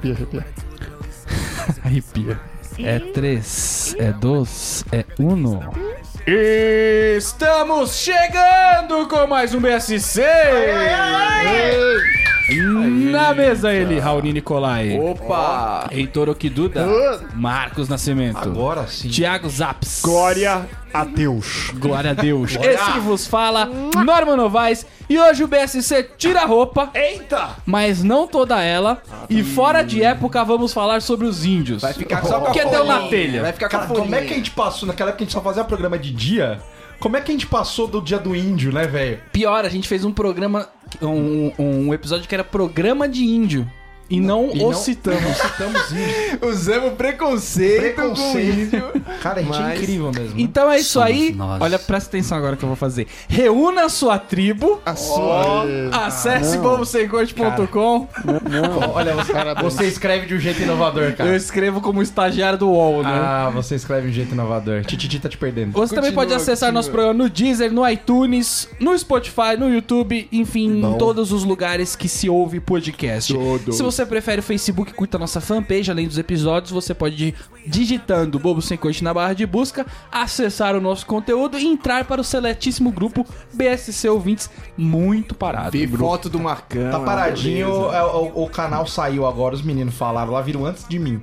[0.00, 0.46] arrepia, arrepia.
[1.84, 2.40] Arrepia.
[2.78, 5.60] É três, é dois, é uno.
[7.16, 10.22] Estamos chegando com mais um BSC!
[13.10, 14.98] Na mesa ele, Raoni Nicolai.
[14.98, 15.88] Opa!
[15.90, 16.86] Heitor Okiduda.
[17.34, 18.38] Marcos Nascimento.
[18.38, 19.08] Agora sim.
[19.08, 20.00] Tiago Zaps.
[20.02, 21.70] Glória a Deus.
[21.78, 22.56] Glória a Deus.
[22.60, 23.68] Esse que vos fala,
[24.04, 24.86] Norma Novaes.
[25.08, 27.56] E hoje o BSC tira a roupa, Eita!
[27.66, 29.02] mas não toda ela.
[29.28, 31.82] E fora de época vamos falar sobre os índios.
[31.82, 33.10] Vai ficar só com a Que deu na folhinha.
[33.10, 33.42] telha.
[33.42, 35.26] Vai ficar com a Cara, como é que a gente passou naquela época que a
[35.26, 36.60] gente só fazia programa de dia?
[37.00, 39.20] Como é que a gente passou do dia do índio, né, velho?
[39.32, 40.68] Pior, a gente fez um programa,
[41.00, 43.66] um, um episódio que era programa de índio.
[44.10, 45.36] E não E o não- citamos.
[45.36, 46.40] Citamos índio.
[46.50, 48.58] Usamos preconceito, com Preconceito.
[48.76, 48.84] índio.
[49.22, 50.28] Cara, a gente é Mas- incrível mesmo.
[50.28, 50.34] né?
[50.36, 51.32] Então é isso Somos aí.
[51.32, 51.60] nós.
[51.62, 53.06] Olha, presta atenção agora que eu vou fazer.
[53.28, 54.80] Reúna a sua tribo.
[54.84, 55.64] A sua...
[55.92, 56.62] Acesse não.
[56.64, 58.08] bobosemcorte.com.
[58.94, 61.36] Olha, você, você escreve de um jeito inovador, Eu cara.
[61.36, 63.10] escrevo como estagiário do UOL, né?
[63.10, 64.84] Ah, você escreve de um jeito inovador.
[64.84, 65.72] Tititi tá te perdendo.
[65.72, 66.72] Você também Continua, pode acessar continua.
[66.72, 71.94] nosso programa no Deezer, no iTunes, no Spotify, no YouTube, enfim, em todos os lugares
[71.94, 73.32] que se ouve podcast.
[73.32, 73.72] Todo.
[73.72, 77.34] Se você prefere o Facebook, curta a nossa fanpage, além dos episódios, você pode ir
[77.66, 82.20] digitando Bobo Sem Corte na barra de busca, acessar o nosso conteúdo e entrar para
[82.20, 85.72] o seletíssimo grupo BSC Ouvintes, muito parado.
[85.72, 86.90] Vi foto do Marcão.
[86.90, 90.98] Tá paradinho, é, o, o canal saiu agora, os meninos falaram lá, viram antes de
[90.98, 91.20] mim.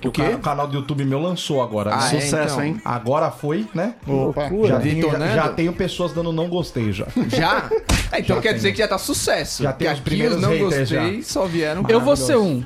[0.00, 1.92] Que o, ca- o canal do YouTube meu lançou agora.
[1.92, 2.04] Ah, né?
[2.16, 2.64] é, Sucesso, então.
[2.64, 2.80] hein?
[2.84, 3.94] Agora foi, né?
[4.06, 4.48] Opa.
[4.66, 7.06] Já tenho, já, já tenho pessoas dando não gostei já.
[7.28, 7.68] Já?
[8.12, 8.56] É, então Já quer tem.
[8.56, 9.62] dizer que já tá sucesso.
[9.62, 12.64] Já tem os primeiros os não gostei só vieram Eu vou ser um.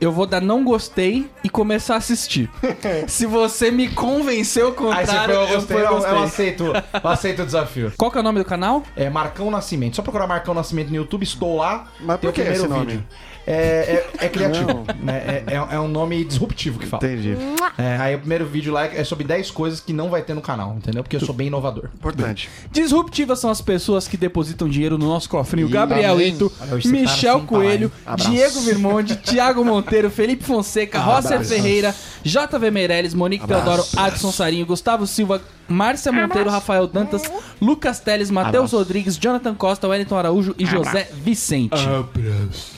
[0.00, 2.50] Eu vou dar não gostei e começar a assistir.
[3.06, 6.18] Se você me convencer o Aí contrário, você foi, eu gostei, eu, eu gostei.
[6.24, 6.64] aceito,
[7.04, 7.92] eu aceito o desafio.
[7.96, 8.82] Qual que é o nome do canal?
[8.96, 9.94] É Marcão Nascimento.
[9.94, 11.86] Só procurar Marcão Nascimento no YouTube, estou lá.
[12.00, 12.86] Mas por que esse nome?
[12.86, 13.04] vídeo.
[13.46, 14.84] É, é, é criativo.
[15.02, 15.42] né?
[15.46, 17.04] É, é- é um nome disruptivo que fala.
[17.04, 17.36] Entendi.
[17.76, 20.40] É, aí o primeiro vídeo lá é sobre 10 coisas que não vai ter no
[20.40, 21.02] canal, entendeu?
[21.02, 21.88] Porque eu sou bem inovador.
[21.94, 22.48] Importante.
[22.70, 25.68] Disruptivas são as pessoas que depositam dinheiro no nosso cofrinho.
[25.68, 26.20] Gabriel.
[26.20, 28.30] Ito, tá Michel sem Coelho, parar, hein?
[28.30, 35.06] Diego Virmonde, Thiago Monteiro, Felipe Fonseca, Rosser Ferreira, JV Meirelles, Monique Teodoro, Adson Sarinho, Gustavo
[35.06, 35.40] Silva,
[35.72, 37.22] Márcia Monteiro, Rafael Dantas,
[37.60, 41.74] Lucas Teles, Matheus Rodrigues, Jonathan Costa, Wellington Araújo e José Vicente.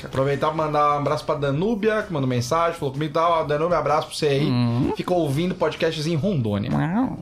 [0.05, 3.79] Aproveitar pra mandar um abraço pra Danúbia, que mandou mensagem, falou comigo, tá, ó, Danúbia,
[3.79, 4.53] abraço pra você aí.
[4.97, 6.71] Ficou ouvindo podcasts em Rondônia.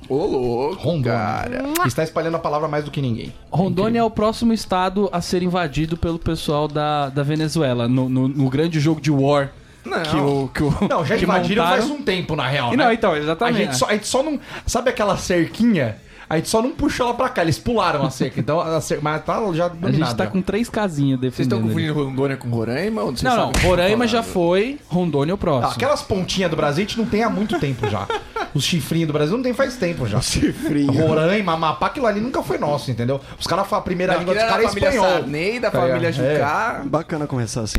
[0.09, 1.03] Ô, louco, Rondônia.
[1.03, 1.65] cara.
[1.87, 3.33] Está espalhando a palavra mais do que ninguém.
[3.51, 8.29] Rondônia é o próximo estado a ser invadido pelo pessoal da, da Venezuela, no, no-
[8.29, 9.51] no grande jogo de war
[9.85, 10.03] Não.
[10.03, 11.83] que o, que o Não, já que invadiram montaram.
[11.83, 12.85] faz um tempo, na real, E né?
[12.85, 13.59] Não, então, A exatamente.
[13.59, 14.39] gente, só, a gente só não...
[14.67, 15.97] Sabe aquela cerquinha?
[16.33, 18.41] A gente só não puxou ela pra cá, eles pularam a cerca.
[18.41, 19.93] Então, a cerca, mas tá já A dominada.
[19.93, 21.77] gente tá com três casinhas Vocês estão defendendo.
[21.79, 21.89] ali.
[21.89, 23.03] confundindo Rondônia com Roraima?
[23.23, 25.73] Não, não, Roraima já foi, Rondônia é o Ah, próximo.
[25.75, 28.09] Aquelas pontinhas do Brasil a gente não tem há muito tempo já.
[28.55, 30.23] Os chifrinhos do Brasil não tem faz tempo já.
[30.23, 31.07] Chifrinho.
[31.07, 33.21] Roraima, Amapá, aquilo ali nunca foi nosso, entendeu?
[33.39, 35.11] Os caras falam a primeira Não, língua dos caras da é família espanhol.
[35.13, 36.09] Sarney, da Tá família?
[36.09, 36.13] É.
[36.13, 36.83] Jucá.
[36.87, 37.77] Bacana começar assim.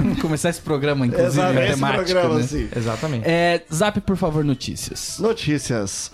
[0.00, 2.40] Vamos começar esse programa, inclusive, Exato, esse temática, programa né?
[2.44, 2.68] assim.
[2.74, 3.24] Exatamente.
[3.26, 5.18] É, Zap, por favor, notícias.
[5.18, 6.10] Notícias.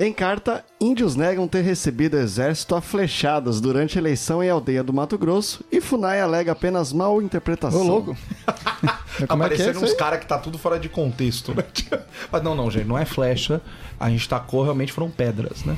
[0.00, 4.92] Em carta, índios negam ter recebido exército a flechadas durante a eleição em aldeia do
[4.92, 7.80] Mato Grosso e Funai alega apenas mal interpretação.
[7.80, 8.16] Ô, louco.
[9.26, 11.64] Como é é Apareceram isso uns caras que tá tudo fora de contexto, né?
[12.30, 13.60] Mas não, não, gente, não é flecha.
[13.98, 15.76] A gente tacou, realmente foram pedras, né?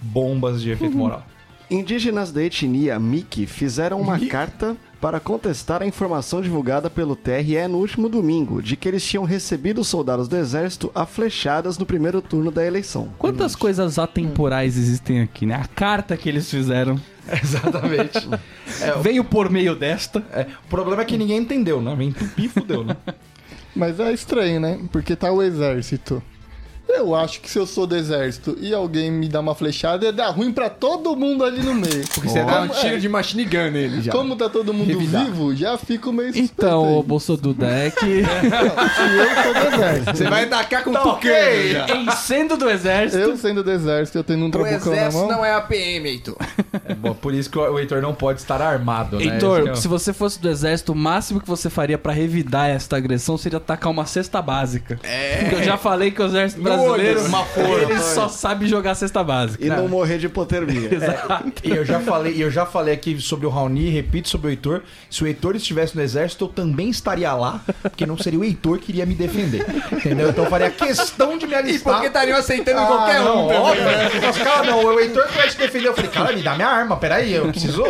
[0.00, 1.24] Bombas de efeito moral.
[1.70, 7.78] Indígenas da etnia Miki fizeram uma carta para contestar a informação divulgada pelo TRE no
[7.78, 12.52] último domingo de que eles tinham recebido soldados do exército a flechadas no primeiro turno
[12.52, 13.08] da eleição.
[13.18, 15.56] Quantas coisas atemporais existem aqui, né?
[15.56, 17.00] A carta que eles fizeram
[17.42, 18.28] Exatamente.
[19.02, 20.24] veio por meio desta.
[20.32, 21.96] É, o problema é que ninguém entendeu, né?
[21.96, 22.96] Vem entupir e fudeu, né?
[23.74, 24.78] Mas é estranho, né?
[24.92, 26.22] Porque tá o exército.
[26.94, 30.12] Eu acho que se eu sou do exército e alguém me dá uma flechada, ia
[30.12, 32.04] dar ruim pra todo mundo ali no meio.
[32.14, 34.12] Porque você dá um tiro é, de machine gun nele já.
[34.12, 35.24] Como tá todo mundo Revidar.
[35.24, 36.94] vivo, já fico meio suspeito Então, aí.
[36.94, 40.16] o Bolsoduda, é que Se eu sou do exército.
[40.16, 41.72] Você vai atacar com Tá tucano ok.
[41.72, 41.86] já.
[41.96, 45.26] em sendo do exército, Eu sendo do exército, eu tendo um O trabucão na exército
[45.26, 45.28] mão.
[45.38, 46.36] não é a PM, Heitor.
[46.86, 49.24] É bom, por isso que o Heitor não pode estar armado, né?
[49.24, 52.12] Heitor, que é o- se você fosse do exército, o máximo que você faria pra
[52.12, 54.98] revidar esta agressão seria atacar uma cesta básica.
[55.02, 55.36] É.
[55.40, 58.94] Porque eu já falei que o exército No brasileiro, uma folha, ele só sabe jogar
[58.94, 59.64] cesta básica.
[59.64, 60.90] E não morrer de hipotermia.
[61.64, 64.50] E eu já falei, e eu já falei aqui sobre o Raoni, repito sobre o
[64.50, 64.82] Heitor.
[65.10, 68.78] Se o Heitor estivesse no exército, eu também estaria lá, porque não seria o Heitor
[68.78, 69.64] que iria me defender.
[69.92, 70.30] Entendeu?
[70.30, 71.92] Então eu faria questão de me E alistar.
[71.94, 73.84] porque estariam aceitando Ah, qualquer não, um também, óbvio.
[73.84, 74.30] né?
[74.30, 75.88] Os caras, não, o Heitor que vai te defender.
[75.88, 77.82] Eu falei, cara, me dá minha arma, peraí, eu preciso.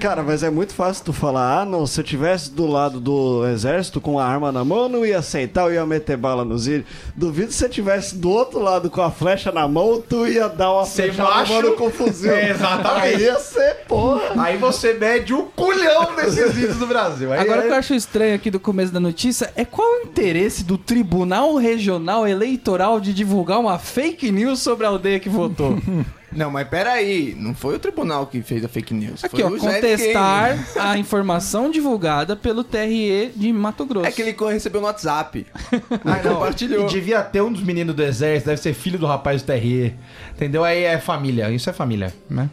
[0.00, 3.46] Cara, mas é muito fácil tu falar, ah não, se eu tivesse do lado do
[3.46, 6.66] exército com a arma na mão, eu não ia aceitar, eu ia meter bala nos
[6.66, 6.86] írios.
[7.16, 10.72] Duvido se você tivesse do outro lado com a flecha na mão, tu ia dar
[10.72, 11.52] uma Você flechada macho?
[11.52, 12.36] mano com fuzil.
[12.36, 13.16] Exatamente.
[13.16, 14.42] Aí ia ser, porra.
[14.42, 17.32] Aí você mede o culhão desses vídeos do Brasil.
[17.32, 19.86] Aí Agora o é- que eu acho estranho aqui do começo da notícia é qual
[19.88, 25.28] o interesse do Tribunal Regional Eleitoral de divulgar uma fake news sobre a aldeia que
[25.28, 25.78] votou.
[26.34, 27.34] Não, mas peraí.
[27.38, 29.24] Não foi o tribunal que fez a fake news.
[29.24, 34.06] Aqui, foi ó, contestar a informação divulgada pelo TRE de Mato Grosso.
[34.06, 35.46] É que ele recebeu no WhatsApp.
[36.04, 36.34] Ah, não.
[36.34, 36.86] compartilhou.
[36.86, 39.94] E devia ter um dos meninos do exército, deve ser filho do rapaz do TRE.
[40.34, 40.64] Entendeu?
[40.64, 41.50] Aí é família.
[41.50, 42.48] Isso é família, né?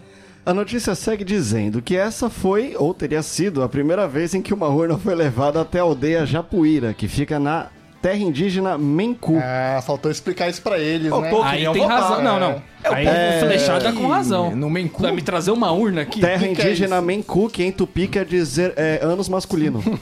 [0.46, 4.54] A notícia segue dizendo que essa foi, ou teria sido, a primeira vez em que
[4.54, 7.68] uma urna foi levada até a aldeia Japuíra, que fica na
[8.02, 9.38] terra indígena Mencu.
[9.42, 11.10] Ah, faltou explicar isso pra eles, né?
[11.10, 11.44] Faltou.
[11.44, 12.24] Aí queriam tem votar, razão.
[12.24, 12.62] Não, não.
[12.84, 14.56] É o Aí povo o flechado tá com razão.
[14.56, 15.02] No Mencu.
[15.02, 16.22] Vai me trazer uma urna aqui?
[16.22, 17.06] Terra que que é indígena isso?
[17.06, 19.84] Mencu, que em tupi quer dizer é, anos masculino.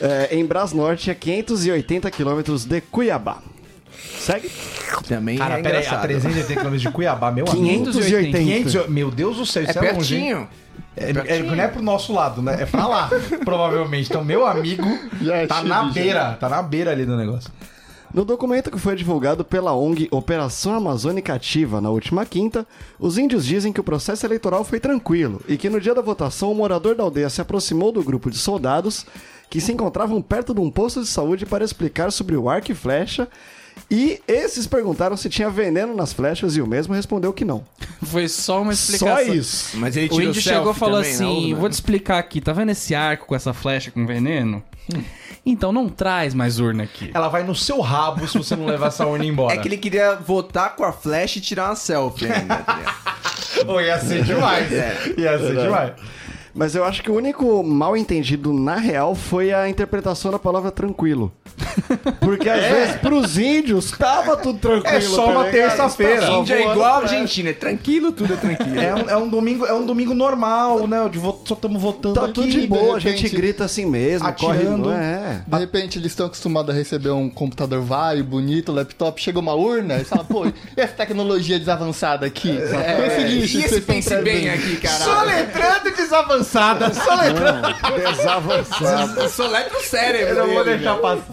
[0.00, 3.38] É, em Brasnorte, a 580 quilômetros de Cuiabá.
[4.18, 4.50] Segue?
[5.06, 6.08] Também Cara, é pera aí, a engraçado.
[6.08, 7.64] 380 km de Cuiabá, meu amigo.
[7.64, 8.38] 580.
[8.38, 10.16] 500, meu Deus do céu, É isso é, longe.
[10.16, 10.22] hein?
[10.22, 10.48] pertinho.
[10.96, 12.56] É, é, não é pro nosso lado, né?
[12.62, 13.10] É pra lá,
[13.44, 14.08] provavelmente.
[14.08, 14.86] Então, meu amigo
[15.20, 15.90] Já é tá na já.
[15.92, 17.50] beira, tá na beira ali do negócio.
[18.14, 22.66] No documento que foi divulgado pela ONG Operação Amazônica Ativa na última quinta,
[22.98, 26.50] os índios dizem que o processo eleitoral foi tranquilo e que no dia da votação
[26.50, 29.04] o morador da aldeia se aproximou do grupo de soldados
[29.50, 32.74] que se encontravam perto de um posto de saúde para explicar sobre o arco e
[32.74, 33.28] flecha
[33.90, 37.64] e esses perguntaram se tinha veneno nas flechas e o mesmo respondeu que não.
[38.02, 39.26] Foi só uma explicação.
[39.26, 39.76] Só isso.
[39.76, 41.56] Mas ele O índio chegou e falou também assim: urna.
[41.60, 44.62] vou te explicar aqui, tá vendo esse arco com essa flecha com veneno?
[45.44, 47.10] Então não traz mais urna aqui.
[47.14, 49.54] Ela vai no seu rabo se você não levar essa urna embora.
[49.56, 52.64] É que ele queria votar com a flash e tirar uma selfie ainda.
[53.64, 54.72] Pô, ia ser demais.
[54.72, 55.14] É.
[55.16, 55.92] Ia ser demais.
[56.54, 60.70] Mas eu acho que o único mal entendido na real foi a interpretação da palavra
[60.70, 61.30] tranquilo.
[62.20, 64.86] Porque às vezes pros índios tava tudo tranquilo.
[64.96, 66.26] É só tá uma terça-feira.
[66.30, 68.80] Índia é igual a pra- Argentina, é tranquilo, tudo é tranquilo.
[68.80, 71.08] É um, é um domingo, é um domingo normal, né?
[71.08, 72.32] De vo- só estamos votando Tá aqui.
[72.34, 74.84] tudo de de boa, a repente, gente grita assim mesmo, atirando.
[74.84, 74.96] corre.
[74.96, 75.40] É.
[75.46, 79.96] De repente eles estão acostumados a receber um computador vai, bonito, laptop, chega uma urna
[79.96, 82.50] e fala, pô, e essa tecnologia desavançada aqui?
[82.50, 84.54] esse lixo e esse pense bem trazendo?
[84.54, 85.04] aqui, caralho.
[85.04, 87.68] Soletrando desavançada, soletrando.
[88.16, 89.28] Desavançado.
[89.28, 90.34] Soletra o cérebro.
[90.36, 91.24] Eu não vou deixar passar.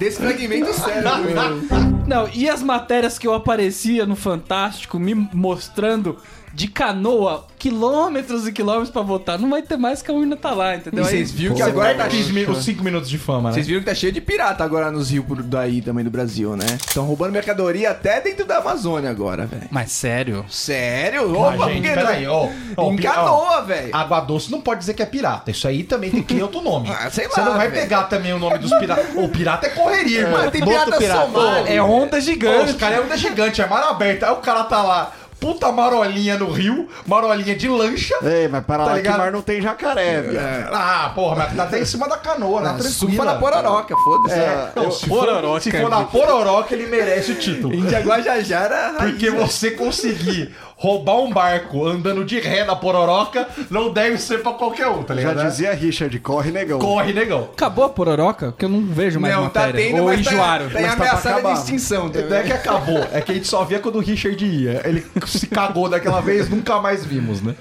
[0.74, 2.04] Cérebro.
[2.08, 6.18] Não, e as matérias que eu aparecia no Fantástico me mostrando
[6.54, 9.40] de canoa quilômetros e quilômetros pra votar?
[9.40, 11.04] Não vai ter mais que a urna tá lá, entendeu?
[11.04, 13.50] Aí- vocês viram que Você agora perde tá os mi- os 5 minutos de fama,
[13.50, 13.56] né?
[13.56, 16.56] Vocês viram que tá cheio de pirata agora nos rios por daí também do Brasil,
[16.56, 16.66] né?
[16.86, 19.64] Estão roubando mercadoria até dentro da Amazônia agora, velho.
[19.72, 20.46] Mas sério?
[20.50, 21.34] Sério?
[21.36, 22.34] Opa, gente, por que peraí, não?
[22.34, 22.50] ó.
[22.78, 23.90] ó, Em canoa, velho.
[23.96, 25.50] Água doce não pode dizer que é pirata.
[25.52, 26.90] Isso aí também tem que ter outro nome.
[26.92, 27.82] Ah, sei Você lá, não vai velho.
[27.82, 29.06] pegar também o nome dos piratas.
[29.16, 30.42] O pirata é correria, irmão.
[30.42, 31.30] Mas tem pirata pirata.
[31.68, 32.72] É onda Pô, gigante.
[32.72, 34.24] os caras é onda gigante, é mar aberto.
[34.24, 35.12] Aí o cara tá lá,
[35.44, 38.16] puta marolinha no rio, marolinha de lancha.
[38.24, 39.18] Ei, mas para Tá lá que ligado?
[39.18, 40.40] mar não tem jacaré, velho.
[40.72, 42.92] Ah, porra, mas tá até em cima da canoa, na tranquila.
[42.94, 44.40] Sufa na pororoca, foda-se.
[44.40, 47.74] É, não, se, for, se for na pororoca, ele merece o título.
[47.74, 54.18] Índia Guajajara, Porque você conseguir roubar um barco andando de ré na pororoca não deve
[54.18, 55.48] ser pra qualquer um, tá Já ligado?
[55.50, 56.80] dizia Richard, corre negão.
[56.80, 57.50] Corre, negão.
[57.54, 58.48] Acabou a pororoca?
[58.52, 59.88] Porque eu não vejo mais Não, tá matéria.
[59.88, 60.68] tendo, Ou mas enjoaram.
[60.70, 61.54] tá, tá Mas tá ameaçada de acabar.
[61.54, 62.44] extinção Não é também.
[62.44, 64.82] que acabou, é que a gente só via quando o Richard ia.
[64.86, 67.56] Ele se cagou daquela vez, nunca mais vimos, né?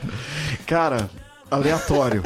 [0.66, 1.08] Cara,
[1.50, 2.22] aleatório.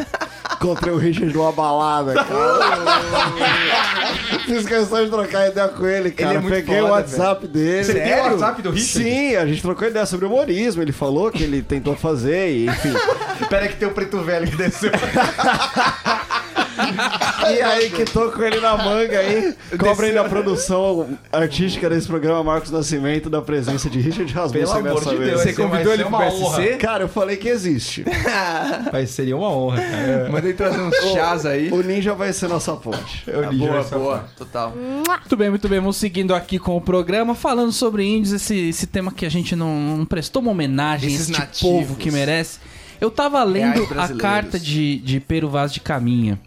[0.55, 2.27] Encontrei o Richard numa balada, cara.
[4.47, 6.35] Fiz questão de trocar ideia com ele, cara.
[6.35, 7.85] é muito Peguei o foda, WhatsApp dele.
[7.85, 9.11] Você tem o WhatsApp do Richard?
[9.11, 10.83] Sim, a gente trocou ideia sobre humorismo.
[10.83, 12.95] Ele falou que ele tentou fazer e, enfim.
[13.43, 14.93] Espera que tem o preto velho que desceu.
[17.51, 19.55] E aí que tô com ele na manga aí.
[19.79, 24.77] Cobra aí na produção artística desse programa Marcos Nascimento da presença de Richard Pelo Rasmussen
[24.79, 25.31] amor dessa de vez.
[25.31, 25.43] Deus.
[25.43, 26.77] Você convidou ele pro PSC?
[26.77, 28.05] Cara, eu falei que existe.
[28.93, 30.29] Mas seria uma honra, cara.
[30.31, 31.71] Mandei trazer uns chás aí.
[31.71, 33.23] O Ninja vai ser nossa ponte.
[33.27, 34.25] Eu li Boa, boa.
[34.37, 34.73] Total.
[34.75, 35.81] Muito bem, muito bem.
[35.81, 39.55] Vamos seguindo aqui com o programa, falando sobre índios, esse, esse tema que a gente
[39.55, 41.61] não, não prestou uma homenagem a Esses esse nativos.
[41.61, 42.59] povo que merece.
[43.01, 46.39] Eu tava lendo a carta de, de Pero Vaz de Caminha,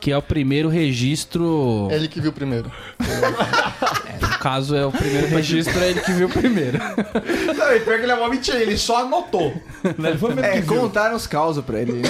[0.00, 1.88] que é o primeiro registro.
[1.90, 2.70] Ele que viu primeiro.
[4.20, 6.78] No caso, é o primeiro registro, é ele que viu primeiro.
[6.78, 9.52] Não, e pior que ele é uma mentira, ele só anotou.
[9.98, 10.10] Né?
[10.10, 12.08] Ele foi mesmo É, contaram os causos pra ele, né?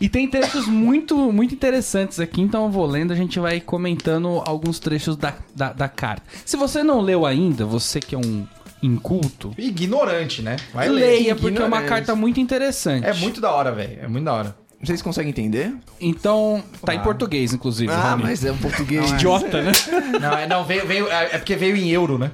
[0.00, 4.42] E tem trechos muito, muito interessantes aqui, então eu vou lendo, a gente vai comentando
[4.46, 6.22] alguns trechos da, da, da carta.
[6.44, 8.46] Se você não leu ainda, você que é um
[8.82, 10.56] inculto, Ignorante, né?
[10.72, 11.00] Vai ler.
[11.00, 13.06] leia, porque é uma carta muito interessante.
[13.06, 13.98] É muito da hora, velho.
[14.00, 14.56] É muito da hora.
[14.82, 15.74] Vocês conseguem entender?
[16.00, 17.92] Então, tá em português, inclusive.
[17.92, 18.22] Ah, Rony.
[18.22, 19.10] mas é um português.
[19.12, 19.72] Idiota, né?
[20.18, 22.30] Não, é, não veio, veio, é é porque veio em euro, né?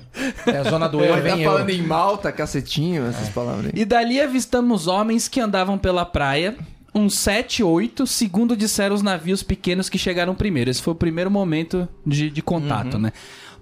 [0.46, 1.50] É a zona do euro, Ele tá euro.
[1.56, 3.72] falando em malta, cacetinho, essas palavras aí.
[3.74, 6.56] E dali avistamos homens que andavam pela praia,
[6.94, 10.70] uns 7, 8, segundo disseram os navios pequenos que chegaram primeiro.
[10.70, 13.12] Esse foi o primeiro momento de, de contato, né?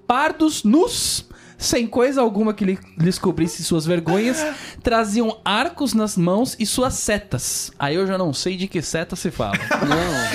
[0.06, 1.26] Pardos nus,
[1.56, 4.44] sem coisa alguma que lhe- lhes cobrisse suas vergonhas,
[4.82, 7.70] traziam arcos nas mãos e suas setas.
[7.78, 9.54] Aí eu já não sei de que seta se fala.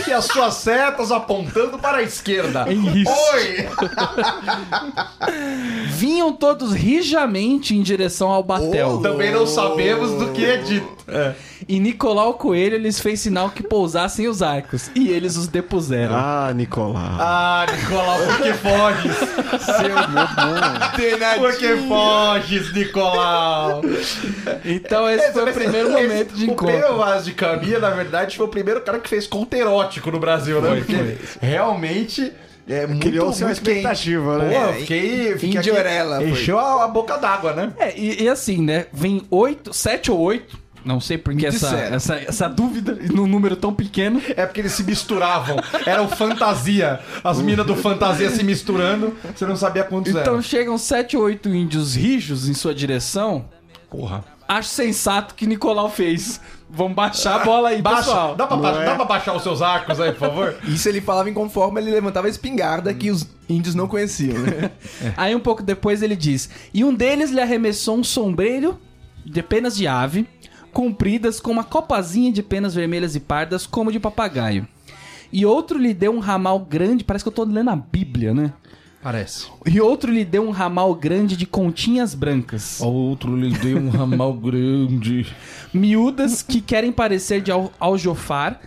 [0.08, 2.66] E as suas setas apontando para a esquerda.
[2.72, 3.12] isso.
[3.34, 3.68] Oi!
[5.90, 9.00] Vinham todos rijamente em direção ao batel.
[9.02, 10.88] Também não sabemos do que é dito.
[11.68, 14.90] E Nicolau Coelho lhes fez sinal que pousassem os arcos.
[14.96, 16.16] E eles os depuseram.
[16.16, 16.96] Ah, Nicolau.
[17.20, 19.18] Ah, Nicolau, por que foges?
[19.66, 19.96] Seu...
[21.38, 23.82] Por que foges, Nicolau?
[24.66, 26.76] Então esse foi o primeiro momento de O encontro.
[26.76, 30.20] Pedro Vaz de Caminha, na verdade, foi o primeiro cara que fez conto erótico no
[30.20, 30.76] Brasil, né?
[30.78, 32.32] Porque realmente
[32.68, 33.78] é muito, Criou-se uma muito quente.
[33.78, 34.68] expectativa, né?
[34.68, 35.38] Pô, fiquei...
[35.38, 36.30] fiquei Orelha, foi.
[36.30, 37.74] Encheu a, a boca d'água, né?
[37.80, 38.86] É, e, e assim, né?
[38.94, 40.58] Vem oito, sete ou oito.
[40.86, 44.22] Não sei porque essa, essa, essa dúvida num número tão pequeno.
[44.36, 45.58] É porque eles se misturavam.
[45.86, 47.00] Era o fantasia.
[47.24, 49.16] As minas do fantasia se misturando.
[49.36, 50.42] Você não sabia quantos Então eram.
[50.42, 53.46] chegam sete ou oito índios rijos em sua direção.
[53.90, 54.24] Porra.
[54.48, 56.40] Acho sensato que Nicolau fez.
[56.72, 57.98] Vamos baixar a bola aí, Baixa.
[58.04, 58.36] pessoal.
[58.36, 58.86] Dá pra, Não ba- é?
[58.86, 60.56] dá pra baixar os seus arcos aí, por favor?
[60.68, 64.72] Isso ele falava em conforme ele levantava a espingarda que os índios não conheciam, né?
[65.18, 68.80] Aí um pouco depois ele diz: E um deles lhe arremessou um sombreiro
[69.26, 70.28] de penas de ave,
[70.72, 74.68] compridas com uma copazinha de penas vermelhas e pardas, como de papagaio.
[75.32, 78.54] E outro lhe deu um ramal grande, parece que eu tô lendo a Bíblia, né?
[79.02, 79.48] Parece.
[79.66, 84.34] E outro lhe deu um ramal grande de continhas brancas, Outro lhe deu um ramal
[84.38, 85.26] grande.
[85.74, 88.60] miúdas que querem parecer de al aljofar,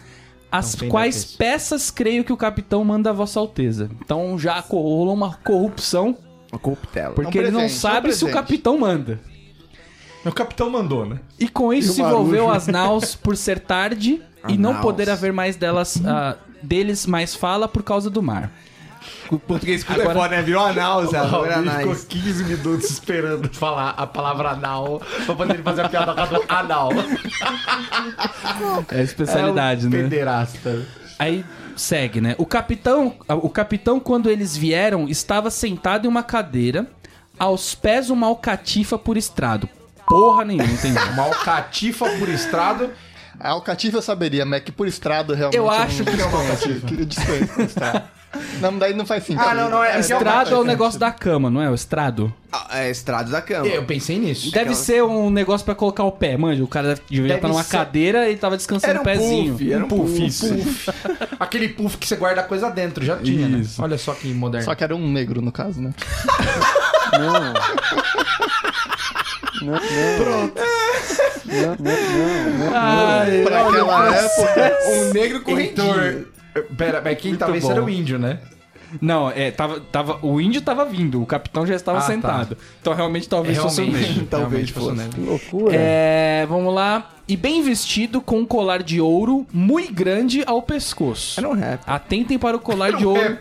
[0.51, 3.91] as tem quais peças creio que o capitão manda a vossa alteza.
[4.05, 6.17] Então já rolou uma corrupção,
[6.51, 7.15] Uma coquetela.
[7.15, 8.43] porque É um ele não presente, sabe é um se o presente.
[8.43, 9.21] capitão manda.
[10.25, 11.19] O capitão mandou, né?
[11.39, 15.33] E com isso E se envolveu as naus por ser tarde e não poder haver
[15.33, 18.51] mais delas ah, deles mais fala por causa do mar.
[19.31, 20.43] O português com Agora- telefone, né?
[20.43, 21.23] Virou a náusea.
[21.23, 22.07] Agora Ele ficou nice.
[22.07, 26.21] 15 minutos esperando falar a palavra anal pra poder fazer a piada com
[26.53, 26.91] a anal.
[28.91, 30.03] É a especialidade, é um né?
[30.03, 30.87] Pederasta.
[31.19, 31.45] Aí
[31.77, 32.35] segue, né?
[32.39, 36.87] O capitão, o capitão quando eles vieram estava sentado em uma cadeira,
[37.39, 39.69] aos pés uma alcatifa por estrado.
[40.07, 40.99] Porra nenhuma, entendi.
[41.13, 42.91] Uma alcatifa por estrado.
[43.41, 45.57] A alcatifa eu saberia, mas é que por estrado realmente.
[45.57, 46.87] Eu acho que é uma alcatifa.
[46.87, 48.03] Que desconheço por estrado.
[48.63, 49.45] Não, daí não faz sentido.
[49.47, 51.69] Ah, não, não, é- Estrado é o negócio da cama, não é?
[51.69, 52.33] O estrado.
[52.51, 53.67] Ah, É estrado da cama.
[53.67, 54.51] Eu pensei nisso.
[54.51, 56.63] Deve ser um negócio pra colocar o pé, manja.
[56.65, 59.53] O cara devia Deve estar numa ser- cadeira e tava descansando Era o um pezinho.
[59.53, 60.27] puff, era um puff.
[60.27, 60.47] isso.
[61.39, 63.81] Aquele puff que você guarda a coisa dentro, já tinha, Isso.
[63.81, 63.85] né?
[63.87, 64.65] Olha só que moderno.
[64.65, 65.93] Só que era um negro, no caso, né?
[67.19, 68.22] Não.
[69.63, 70.53] Não, não.
[72.75, 74.79] Ai, Pra aquela época.
[74.91, 75.43] Um negro.
[75.59, 76.27] Heitor.
[76.77, 77.71] Pera, mas quem talvez bom.
[77.73, 78.39] era o índio, né?
[79.01, 82.07] Não, é, tava, tava, o índio tava vindo, o capitão já estava Ah, tá.
[82.09, 82.59] sentado.
[82.79, 84.27] Então realmente talvez fosse o negro.
[84.27, 84.89] Talvez Realmente fosse.
[84.91, 85.25] o negro.
[85.25, 85.75] Loucura.
[85.75, 87.11] É, vamos lá.
[87.27, 91.41] E bem vestido com um colar de ouro muito grande ao pescoço.
[91.41, 91.81] Era um rap.
[91.87, 93.39] Atentem para o colar de ouro.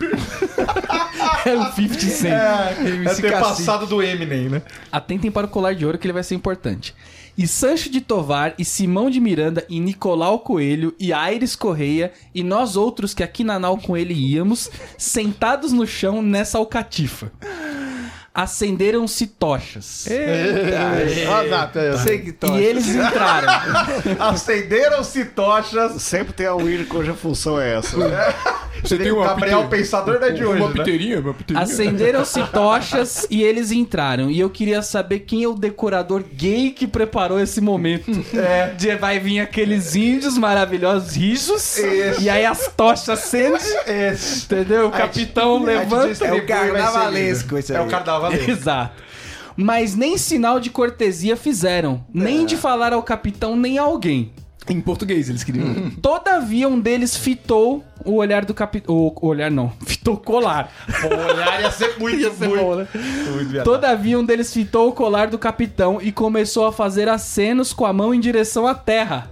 [1.46, 2.32] é o 50 Cent.
[2.32, 4.62] É ter passado do Eminem, né?
[4.90, 6.94] Atentem para o colar de ouro que ele vai ser importante.
[7.36, 12.42] E Sancho de Tovar, e Simão de Miranda, e Nicolau Coelho, e Aires Correia, e
[12.42, 17.32] nós outros que aqui na nau com ele íamos, sentados no chão nessa alcatifa.
[18.34, 20.06] Acenderam-se tochas.
[20.08, 21.26] Aí,
[21.92, 21.98] ó.
[21.98, 23.48] Sei que E eles entraram.
[24.18, 26.00] Acenderam-se tochas.
[26.00, 27.96] Sempre tem a Wii cuja função é essa.
[28.82, 30.72] Você tem o Gabriel Pensador da de hoje, né?
[30.72, 31.64] piteirinha, uma piteirinha.
[31.64, 34.30] Acenderam-se tochas e eles entraram.
[34.30, 38.10] E eu queria saber quem é o decorador gay que preparou esse momento.
[38.36, 38.74] É.
[38.76, 41.78] De vai vir aqueles índios maravilhosos rijos.
[41.78, 42.20] Isso.
[42.22, 43.60] E aí as tochas acendem.
[43.86, 44.44] Esse.
[44.44, 44.88] Entendeu?
[44.88, 46.24] O capitão levanta.
[46.24, 47.86] É o carnavalesco esse É aí.
[47.86, 48.50] o carnavalesco.
[48.50, 49.02] Exato.
[49.56, 52.04] Mas nem sinal de cortesia fizeram.
[52.12, 54.32] Nem de falar ao capitão, nem a alguém.
[54.68, 55.90] Em português eles queriam.
[56.00, 58.94] Todavia, um deles fitou o olhar do capitão.
[58.94, 60.70] O olhar não, fitou o colar.
[61.02, 62.88] O olhar ia ser muito, Ia ser muito, bom, né?
[62.94, 63.64] muito.
[63.64, 67.92] Todavia, um deles fitou o colar do capitão e começou a fazer acenos com a
[67.92, 69.31] mão em direção à terra.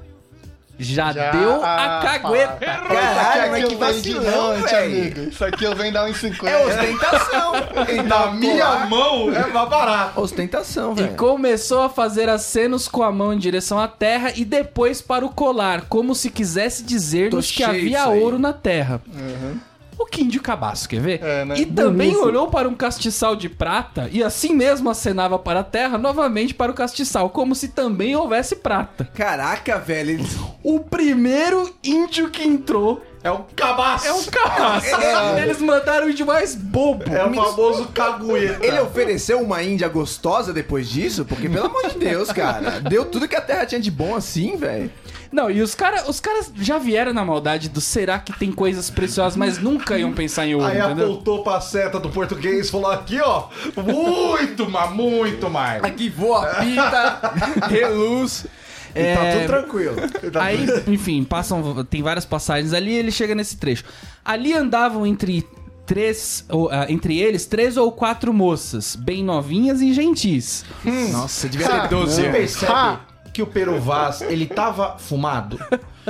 [0.82, 2.56] Já, Já- deu a cagueta.
[2.58, 5.20] Caralho, mas Isso que vacilão, amigo.
[5.28, 6.50] Isso aqui eu venho dar uns 50.
[6.50, 7.52] É ostentação.
[8.08, 10.20] Na minha mão é mais barato.
[10.20, 11.16] Ostentação, E velho.
[11.16, 15.28] começou a fazer acenos com a mão em direção à terra e depois para o
[15.28, 19.00] colar, como se quisesse dizer-nos que havia ouro na terra.
[20.00, 21.22] O Quindio Cabaço, quer ver?
[21.22, 21.54] É, né?
[21.58, 25.98] E também olhou para um castiçal de prata e assim mesmo acenava para a terra,
[25.98, 29.04] novamente para o castiçal, como se também houvesse prata.
[29.14, 30.18] Caraca, velho.
[30.62, 34.06] O primeiro índio que entrou É um cabaço.
[34.06, 34.86] é um cabaço.
[35.42, 37.04] Eles mandaram o índio mais bobo.
[37.14, 38.64] É o famoso cagueta.
[38.64, 41.26] Ele ofereceu uma Índia gostosa depois disso?
[41.26, 42.80] Porque, pelo amor de Deus, cara.
[42.80, 44.90] Deu tudo que a Terra tinha de bom assim, velho.
[45.32, 48.90] Não, e os caras os caras já vieram na maldade do será que tem coisas
[48.90, 51.12] preciosas, mas nunca iam pensar em ouro, Aí entendeu?
[51.12, 53.44] apontou pra seta do português e falou aqui, ó.
[53.76, 55.82] Muito, mas muito mais.
[55.84, 57.32] Aqui voa, pita,
[57.70, 58.46] reluz.
[58.92, 59.96] É, Tá tudo tranquilo.
[60.40, 61.84] Aí, enfim, passam.
[61.84, 63.84] Tem várias passagens ali e ele chega nesse trecho.
[64.24, 65.46] Ali andavam entre
[65.86, 66.44] três.
[66.48, 70.64] ou, ah, entre eles, três ou quatro moças, bem novinhas e gentis.
[71.12, 72.32] Nossa, devia Ah, ter 12 Você anos.
[72.36, 72.98] percebe!
[73.32, 75.58] Que o Pero Vaz, ele tava fumado?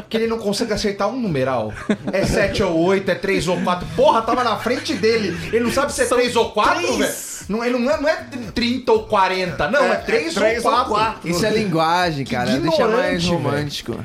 [0.09, 1.73] Que ele não consegue acertar um numeral.
[2.13, 3.87] É 7 ou 8, é 3 ou 4.
[3.97, 5.37] Porra, tava na frente dele.
[5.53, 7.15] Ele não sabe se é 3 ou 4, velho.
[7.49, 8.17] Não, ele não é, não é
[8.55, 9.69] 30 ou 40.
[9.69, 11.29] Não, é, 3 ou 4.
[11.29, 12.57] Isso é linguagem, cara.
[12.57, 13.97] Deixa mais romântico.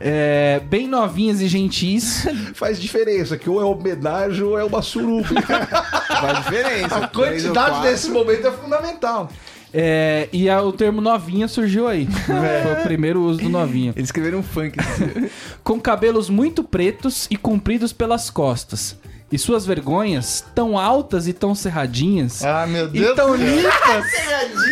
[0.00, 2.26] É, bem novinhas e gentis.
[2.54, 5.28] Faz diferença, que ou é homenagem ou é uma suruba.
[5.42, 6.96] Faz diferença.
[6.96, 9.28] A quantidade desse momento é fundamental.
[9.72, 12.08] É, e a- o termo novinha surgiu aí.
[12.28, 12.62] É.
[12.62, 13.92] Foi o primeiro uso do novinha.
[13.94, 14.78] Eles escreveram um funk.
[15.62, 18.96] com cabelos muito pretos e compridos pelas costas.
[19.30, 23.14] E suas vergonhas, tão altas e tão cerradinhas, Ah, meu e Deus.
[23.14, 24.04] tão limpas,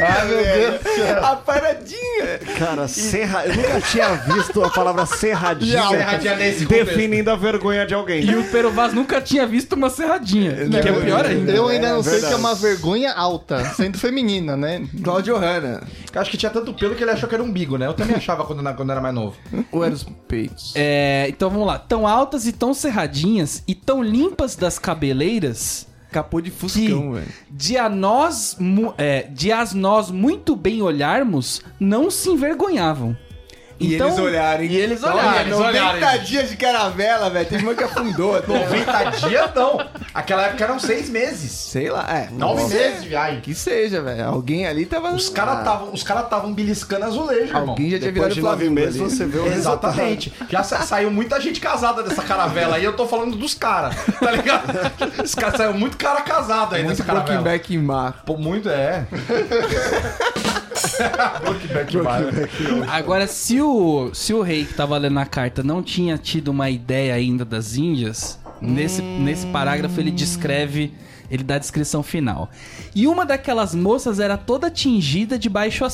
[0.00, 2.38] Ah, meu Deus a paradinha.
[2.58, 3.44] Cara, serra...
[3.46, 6.86] eu nunca tinha visto a palavra serradinha, Serradinha nesse contexto.
[6.86, 8.24] definindo a vergonha de alguém.
[8.24, 11.52] e o Pero Vaz nunca tinha visto uma serradinha, que é pior ainda.
[11.52, 12.34] Eu ainda não sei verdade.
[12.34, 14.86] que é uma vergonha alta, sendo feminina, né?
[15.04, 15.82] Claudio Hanna.
[16.14, 17.86] Eu acho que tinha tanto pelo que ele achou que era umbigo, né?
[17.86, 19.36] Eu também achava quando, na- quando era mais novo.
[19.70, 20.72] Ou era os peitos?
[20.74, 26.40] É, então vamos lá, tão altas e tão cerradinhas e tão limpas das cabeleiras Capô
[26.40, 27.26] de Fuscão, velho.
[27.50, 28.56] de a nós,
[28.96, 33.16] é, de as nós muito bem olharmos, não se envergonhavam.
[33.78, 34.70] E Então- eles olharem.
[34.70, 36.22] e eles Olha, olharem, eles 90 olharem.
[36.22, 37.46] dias de caravela, velho.
[37.46, 38.36] Teve uma que afundou.
[38.36, 38.46] até.
[38.52, 39.86] 90 dias não.
[40.14, 41.50] Aquela época eram seis meses.
[41.52, 42.28] Sei lá, é.
[42.32, 42.74] Nove nossa.
[42.74, 43.40] meses de viagem.
[43.40, 44.26] Que seja, velho.
[44.26, 45.10] Alguém ali tava.
[45.10, 47.70] Os caras estavam os cara tavam beliscando azulejo, irmão.
[47.70, 49.10] Alguém já tinha Depois virado de nove meses ali.
[49.10, 49.46] você vê o.
[49.46, 50.32] Exatamente.
[50.48, 52.84] Já sa- saiu muita gente casada dessa caravela aí.
[52.84, 54.72] Eu tô falando dos caras, tá ligado?
[55.22, 57.40] Os caras saiu muito cara casado aí Muito nessa caravela.
[57.42, 58.22] Brokeback em mar.
[58.24, 59.06] Pô, muito é.
[61.42, 62.84] Brokeback Mountain.
[62.88, 66.70] Agora, se o, se o rei que tava lendo a carta não tinha tido uma
[66.70, 70.94] ideia ainda das Índias, nesse, nesse parágrafo ele descreve,
[71.30, 72.50] ele dá a descrição final.
[72.94, 75.90] E uma daquelas moças era toda tingida de baixo a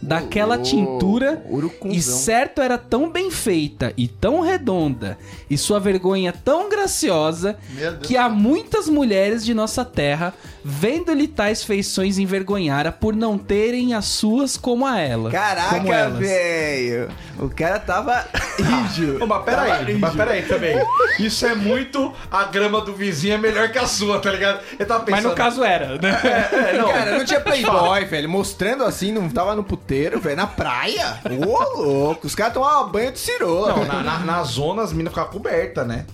[0.00, 1.96] daquela tintura, urucunzão.
[1.96, 7.56] e certo era tão bem feita e tão redonda, e sua vergonha tão graciosa,
[8.02, 14.04] que há muitas mulheres de nossa terra, vendo-lhe tais feições, envergonhara por não terem as
[14.06, 15.30] suas como a ela.
[15.30, 17.08] como Caraca, velho.
[17.38, 18.24] O cara tava
[18.58, 19.22] rígido.
[19.22, 20.76] Ô, mas peraí, mas peraí também.
[21.18, 24.60] Isso é muito a grama do vizinho é melhor que a sua, tá ligado?
[24.78, 25.22] Eu tava pensando.
[25.22, 26.20] Mas no caso era, né?
[26.52, 26.88] É, não.
[26.88, 28.28] Cara, não tinha playboy, velho.
[28.28, 30.36] Mostrando assim, não tava no puteiro, velho.
[30.36, 31.20] Na praia.
[31.46, 32.26] Ô, louco.
[32.26, 33.76] Os caras tomavam banho de cirola.
[33.76, 36.04] Não, na, na, na zona as minas ficavam cobertas, né?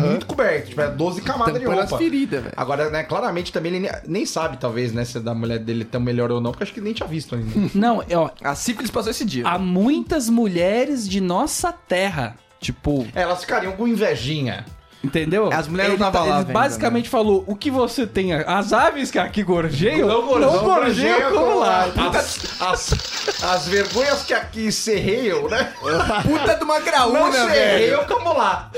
[0.00, 0.68] Muito cobertas.
[0.68, 2.52] Tipo, é 12 camadas de Tampando roupa.
[2.56, 5.84] Agora, né, claramente também ele nem, nem sabe, talvez, né, se a da mulher dele
[5.84, 7.50] tão melhor ou não, porque acho que nem tinha visto ainda.
[7.74, 9.44] Não, ó, A sífilis passou esse dia.
[9.46, 12.36] há muitas mulheres de nossa terra.
[12.60, 14.64] Tipo, É, Elas ficariam com invejinha.
[15.02, 15.50] Entendeu?
[15.52, 18.32] As mulheres ele, não tava lá Ele vendo, basicamente falou: o que você tem.
[18.32, 21.88] As aves que aqui gorjeiam, Não não gorjeiam como lá.
[22.14, 25.72] As, as, as vergonhas que aqui serreiam, né?
[26.22, 27.50] Puta de uma Não graúna, velho.
[27.50, 28.70] serreiam como lá.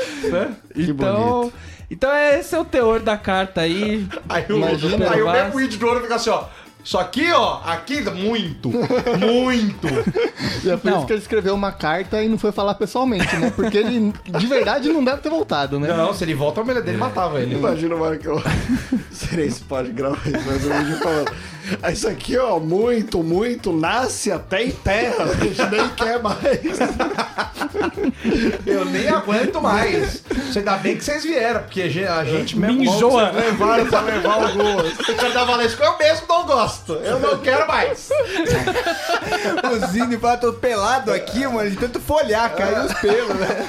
[0.76, 1.52] Então,
[1.90, 4.06] então esse é o teor da carta aí.
[4.28, 6.44] Aí o, aí o índio do ouro fica assim, ó.
[6.88, 9.86] Isso aqui, ó, aqui, muito, muito.
[10.64, 10.98] E é por Não.
[10.98, 13.52] isso que ele escreveu uma carta e não foi falar pessoalmente, né?
[13.54, 15.88] Porque ele, de verdade, não deve ter voltado, né?
[15.94, 17.54] Não, se ele volta, a mulher dele matava ele.
[17.56, 18.42] Imagina o hora que eu.
[19.12, 21.32] Serei se pode gravar isso, mas eu vídeo falando.
[21.82, 25.24] "Ah, Isso aqui, ó, muito, muito, nasce até em terra.
[25.24, 26.48] A gente nem quer mais.
[28.66, 30.22] Eu nem aguento mais.
[30.30, 32.78] Você ainda bem que vocês vieram, porque a gente- mesmo.
[32.78, 33.30] Me enjoa.
[33.30, 34.80] Levaram pra levar o gol.
[35.08, 36.77] O cara da Valesco eu mesmo não gosto.
[36.88, 38.08] Eu não quero mais.
[39.72, 43.66] O Zine foi atropelado aqui, mano, de tanto folhar, caiu os pelos, né?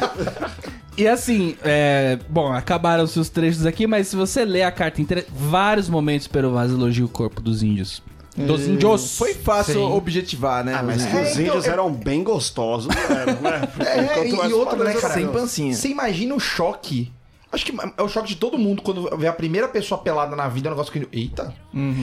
[0.97, 5.25] E assim, é, bom, acabaram-se os trechos aqui, mas se você ler a carta inteira,
[5.31, 8.01] vários momentos Peruvaz elogia o corpo dos índios.
[8.35, 9.17] Dos índios.
[9.17, 9.91] Foi fácil Sim.
[9.91, 10.73] objetivar, né?
[10.77, 11.21] Ah, mas que índios.
[11.21, 13.67] os É, então, índios é- eram bem gostosos, eram, né?
[14.19, 15.73] É, e, e outra, né, sem pancinha.
[15.73, 17.11] Você imagina o choque.
[17.51, 20.47] Acho que é o choque de todo mundo quando vê a primeira pessoa pelada na
[20.47, 21.07] vida, é um negócio que.
[21.12, 21.53] Eita,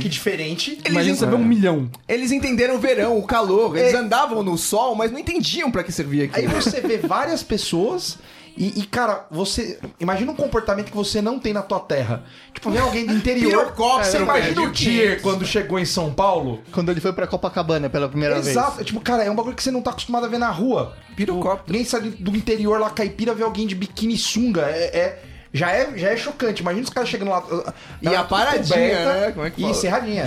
[0.02, 0.78] que diferente.
[0.84, 1.88] Imagina você ver um milhão.
[2.08, 3.76] Eles entenderam o verão, o calor.
[3.76, 6.60] Eles andavam no sol, mas não entendiam pra que servia Aí aquilo.
[6.60, 8.18] você vê várias pessoas
[8.56, 9.78] e, e, cara, você.
[10.00, 12.24] Imagina um comportamento que você não tem na tua terra.
[12.52, 13.50] Tipo, vem alguém do interior.
[13.50, 16.60] Pirocóptero, você imagina o Tier quando chegou em São Paulo?
[16.72, 18.76] Quando ele foi pra Copacabana pela primeira Exato.
[18.78, 18.86] vez.
[18.86, 20.96] Tipo, cara, é um bagulho que você não tá acostumado a ver na rua.
[21.14, 21.66] Pirocóptero.
[21.72, 24.62] Ninguém sai do- interior lá, caipira, vê alguém de biquíni sunga.
[24.62, 24.84] É.
[24.98, 25.22] é-
[25.56, 26.62] já é, já é chocante.
[26.62, 27.74] Imagina os caras chegando lá.
[28.02, 29.32] E a paradinha, né?
[29.32, 29.74] Como é que E fala?
[29.74, 30.26] serradinha.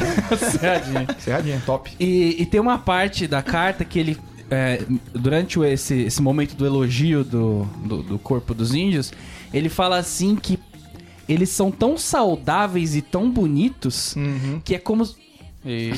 [1.19, 1.91] serradinha, top.
[1.99, 4.17] E, e tem uma parte da carta que ele.
[4.49, 4.81] é,
[5.13, 9.11] durante esse, esse momento do elogio do, do, do corpo dos índios,
[9.53, 10.57] ele fala assim que
[11.27, 14.15] eles são tão saudáveis e tão bonitos
[14.63, 15.07] que é como.
[15.65, 15.91] E...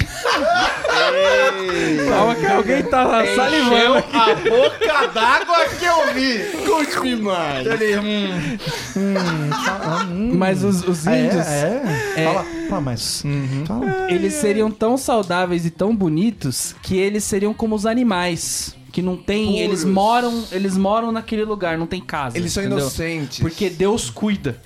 [2.09, 3.97] Calma que alguém tá salivando.
[4.13, 6.39] a boca d'água que eu vi.
[6.65, 7.67] Conte-me mais.
[7.67, 8.57] Ele, hum,
[10.33, 11.81] Mas os, os índios, É,
[12.15, 12.25] É.
[12.25, 13.23] Fala, fala mais.
[13.67, 14.11] Fala.
[14.11, 18.75] eles seriam tão saudáveis e tão bonitos que eles seriam como os animais.
[18.91, 19.59] Que não tem.
[19.59, 20.43] Eles moram.
[20.51, 22.37] Eles moram naquele lugar, não tem casa.
[22.37, 22.79] Eles são entendeu?
[22.79, 23.39] inocentes.
[23.39, 24.59] Porque Deus cuida.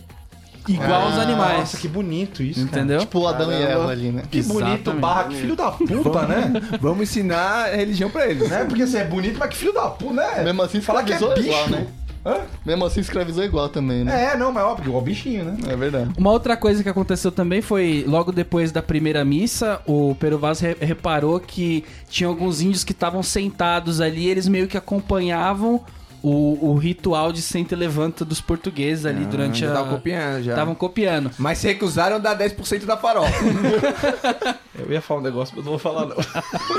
[0.68, 1.60] Igual os animais.
[1.60, 2.82] Nossa, que bonito isso, cara.
[2.82, 3.00] entendeu?
[3.00, 4.24] Tipo o Adão e Eva ali, né?
[4.30, 6.54] Que bonito, barra, que filho da puta, né?
[6.82, 8.50] Vamos ensinar a religião pra eles.
[8.50, 8.66] né?
[8.66, 10.44] Porque você é bonito, mas que filho da puta, né?
[10.44, 11.56] Mesmo assim Fala que é escravizou bicho.
[11.66, 11.88] igual, né?
[12.28, 12.38] Hã?
[12.66, 14.32] Mesmo assim escravizou igual também, né?
[14.34, 15.58] É, não, mas óbvio, igual bichinho, né?
[15.72, 16.10] É, verdade.
[16.18, 20.76] Uma outra coisa que aconteceu também foi, logo depois da primeira missa, o Peruvaz re-
[20.82, 25.82] reparou que tinha alguns índios que estavam sentados ali, eles meio que acompanhavam
[26.28, 29.74] o, o ritual de senta e levanta dos portugueses ali durante já a...
[29.76, 30.54] tava copiando já.
[30.54, 31.32] Estavam copiando.
[31.38, 33.30] Mas se recusaram a dar 10% da farofa.
[34.74, 36.16] Eu ia falar um negócio, mas não vou falar não.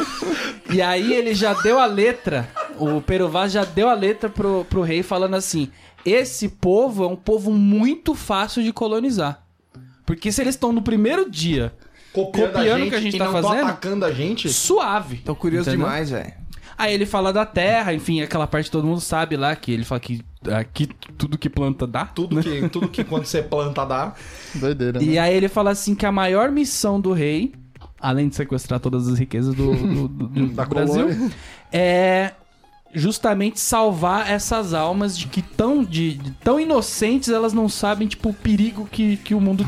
[0.68, 4.82] E aí ele já deu a letra, o Peruvaz já deu a letra pro, pro
[4.82, 5.70] rei falando assim:
[6.04, 9.44] esse povo é um povo muito fácil de colonizar.
[10.04, 11.72] Porque se eles estão no primeiro dia
[12.12, 13.66] Copiando o que a gente e tá não tô fazendo?
[13.66, 14.48] atacando a gente.
[14.48, 15.18] suave.
[15.18, 15.86] Tô curioso Entendeu?
[15.86, 16.32] demais, velho.
[16.78, 19.84] Aí ele fala da terra, enfim, aquela parte que todo mundo sabe lá, que ele
[19.84, 20.86] fala que aqui
[21.16, 22.04] tudo que planta dá.
[22.06, 24.14] Tudo que, tudo que quando você planta dá.
[24.54, 25.04] Doideira, né?
[25.06, 27.54] E aí ele fala assim que a maior missão do rei,
[27.98, 31.30] além de sequestrar todas as riquezas do, do- do- do Da Brasil, colônia.
[31.72, 32.32] é
[32.94, 38.30] justamente salvar essas almas de que tão, de, de tão inocentes elas não sabem, tipo,
[38.30, 39.66] o perigo que, que o mundo,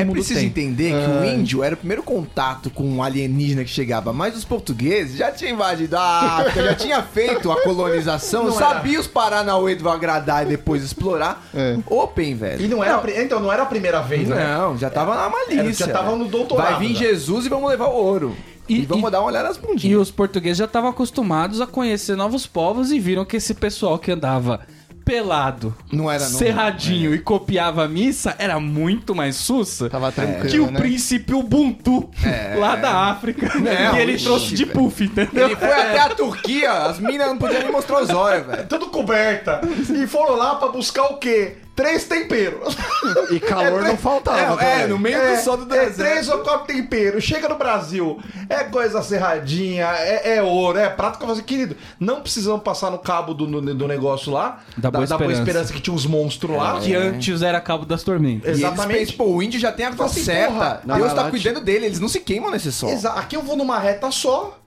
[0.00, 0.48] É mundo preciso tem.
[0.48, 4.44] entender que o índio era o primeiro contato com um alienígena que chegava, mas os
[4.44, 9.74] portugueses já tinham invadido a África, já tinha feito a colonização, Não sabia os Paranauê
[9.74, 11.46] do agradar e depois explorar.
[11.54, 11.76] É.
[11.86, 12.64] Open, velho.
[12.64, 14.56] E não era, a pri- então não era a primeira vez, né?
[14.56, 15.86] Não, já tava na malícia.
[15.86, 16.94] Já tava no doutorado, Vai vir.
[16.96, 18.36] Jesus e vamos levar o ouro.
[18.68, 20.00] E, E- vamos e- dar uma olhada nas E bundinhas.
[20.00, 24.10] os portugueses já estavam acostumados a conhecer novos povos e viram que esse pessoal que
[24.12, 24.60] andava
[25.08, 26.38] pelado, Não era, não.
[26.38, 30.78] cerradinho e copiava a missa era muito mais sussa Tava tranquilo, que o né?
[30.78, 32.10] príncipe Ubuntu
[32.60, 33.58] lá da África.
[33.58, 35.46] Não, que ele trouxe de puff, entendeu?
[35.46, 38.66] Ele foi até a Turquia, as minas não podiam nem mostrar os olhos, velho.
[38.66, 39.60] Tudo coberta.
[39.94, 41.56] E foram lá pra buscar o quê?
[41.78, 42.76] Três temperos.
[43.30, 44.60] E calor não faltava.
[44.60, 45.96] É, é, no meio do sol do é deserto.
[45.96, 47.22] três ou quatro temperos.
[47.22, 51.76] Chega no Brasil, é coisa serradinha, é, é ouro, é prato que eu assim, querido,
[52.00, 55.72] não precisamos passar no cabo do, do, do negócio lá, Da Boa Esperança.
[55.72, 56.80] que tinha uns monstros lá.
[56.80, 58.58] Que antes era Cabo das Tormentas.
[58.58, 58.98] Exatamente.
[58.98, 60.82] Eles pô, o índio já tem a Fala coisa assim, certa.
[60.84, 62.90] Deus tá cuidando dele, eles não se queimam nesse sol.
[62.90, 64.58] Exa aqui eu vou numa reta só,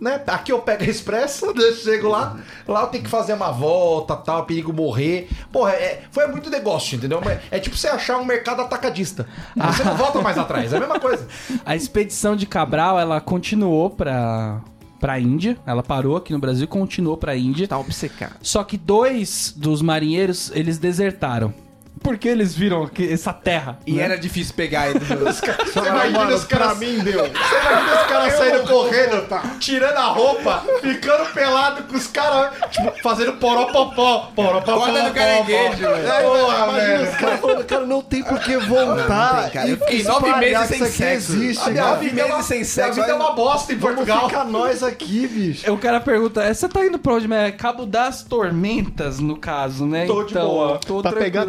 [0.00, 0.22] né?
[0.26, 4.16] Aqui eu pego a expressa, eu chego lá, lá eu tenho que fazer uma volta,
[4.16, 5.28] tal, perigo morrer.
[5.52, 7.20] Porra, é, foi muito negócio, entendeu?
[7.50, 9.26] É tipo você achar um mercado atacadista.
[9.58, 11.26] Aí Você não volta mais atrás, é a mesma coisa.
[11.64, 14.60] A expedição de Cabral, ela continuou pra,
[15.00, 15.56] pra Índia.
[15.66, 17.68] Ela parou aqui no Brasil e continuou pra Índia.
[17.68, 18.36] Tá obcecado.
[18.42, 21.65] Só que dois dos marinheiros, eles desertaram.
[22.02, 23.78] Por que eles viram que- essa terra.
[23.86, 24.02] E né?
[24.02, 24.86] era difícil pegar.
[24.96, 26.78] Você imagina os caras.
[26.78, 27.24] mim deu.
[27.24, 29.26] Você imagina os caras saindo correndo,
[29.58, 34.30] tirando a roupa, ficando pelado com os caras, tipo, fazendo poropopó.
[34.34, 34.78] Poropopó.
[34.78, 36.30] Corda no caranguejo, velho.
[36.30, 37.10] Porra, Imagina velho.
[37.10, 39.42] os caras falando, cara, não tem por que voltar.
[39.42, 39.68] tem, cara.
[39.68, 41.32] Eu fiquei nove meses sem sexo.
[41.32, 44.28] existe, A é uma- meses sem minha sexo, vida é uma bosta em Vamos Portugal.
[44.28, 45.72] ficar nós aqui, bicho.
[45.72, 47.32] O cara pergunta, "É, você tá indo pra onde?
[47.32, 50.06] É Cabo das Tormentas, no caso, né?
[50.06, 50.78] Tô de boa.
[50.84, 51.44] tô Pra pegar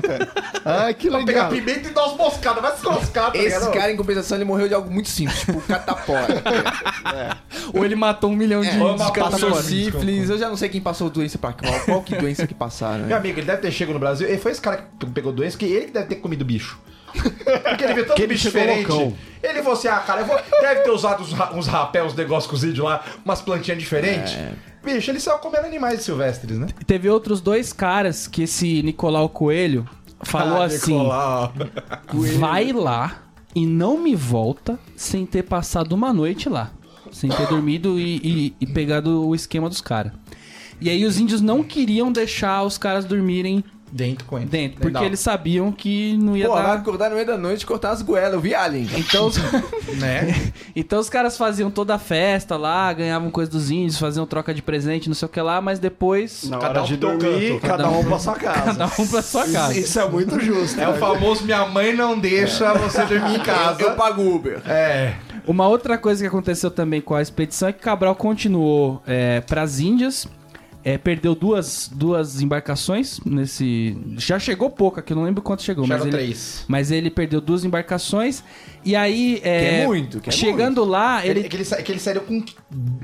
[0.00, 0.30] tranquilo.
[0.32, 0.62] pimenta.
[0.64, 1.48] Ah, que Pegar legal.
[1.50, 2.62] pimenta e dar umas moscadas.
[2.62, 3.72] Vai se lascar, tá Esse ligado?
[3.72, 6.42] cara, em compensação, ele morreu de algo muito simples, tipo catapora.
[7.74, 9.64] Ou ele matou um milhão de É, índios índios.
[9.64, 12.98] sífilis, eu já não sei quem passou doença pra qual, qual que doença que passaram.
[13.00, 13.14] Meu né?
[13.16, 14.28] amigo, ele deve ter chegado no Brasil.
[14.32, 16.78] E foi esse cara que pegou doença, que ele que deve ter comido bicho.
[17.12, 18.88] Porque ele vê Que ele bicho diferente.
[18.88, 19.14] loucão.
[19.42, 20.40] Ele falou assim: ah, cara, eu vou...
[20.62, 24.34] deve ter usado uns, ra- uns rapéus, uns negócios cozidos lá, umas plantinhas diferentes.
[24.84, 26.66] Bicho, ele saiu comendo animais silvestres, né?
[26.86, 29.88] Teve outros dois caras que esse Nicolau Coelho
[30.22, 31.52] falou Ah, assim: Nicolau.
[32.38, 33.22] vai lá
[33.54, 36.70] e não me volta sem ter passado uma noite lá.
[37.10, 40.12] Sem ter dormido e, e- e pegado o esquema dos caras.
[40.80, 43.62] E aí os índios não queriam deixar os caras dormirem
[43.94, 44.46] Dentro com ele.
[44.46, 45.04] dentro, porque Legal.
[45.04, 46.72] eles sabiam que não ia Pô, vai dar.
[46.72, 48.88] acordar no meio da noite e cortar as goelas, eu vi Alien.
[48.96, 49.36] Então os,
[50.00, 50.50] Né?
[50.74, 54.62] então os caras faziam toda a festa lá, ganhavam coisa dos índios, faziam troca de
[54.62, 57.60] presente, não sei o que lá, mas depois Na Cada hora um de dormir, canto.
[57.68, 58.62] cada um pra sua casa.
[58.64, 59.78] cada um pra sua casa.
[59.78, 60.80] Isso é muito justo.
[60.80, 60.98] É o né?
[60.98, 63.82] famoso minha mãe não deixa você dormir em casa.
[63.82, 64.62] Eu, eu pago Uber.
[64.66, 65.14] É.
[65.46, 69.62] Uma outra coisa que aconteceu também com a expedição é que Cabral continuou é, para
[69.62, 70.26] as Índias,
[70.84, 73.96] é, perdeu duas, duas embarcações nesse.
[74.16, 76.64] Já chegou pouco aqui, eu não lembro quanto chegou, Já mas eram ele, três.
[76.68, 78.42] mas ele perdeu duas embarcações.
[78.84, 79.40] E aí.
[79.44, 82.00] É, Que é muito, que é chegando lá, Ele, é que, ele, sa- que ele
[82.00, 82.44] saiu com.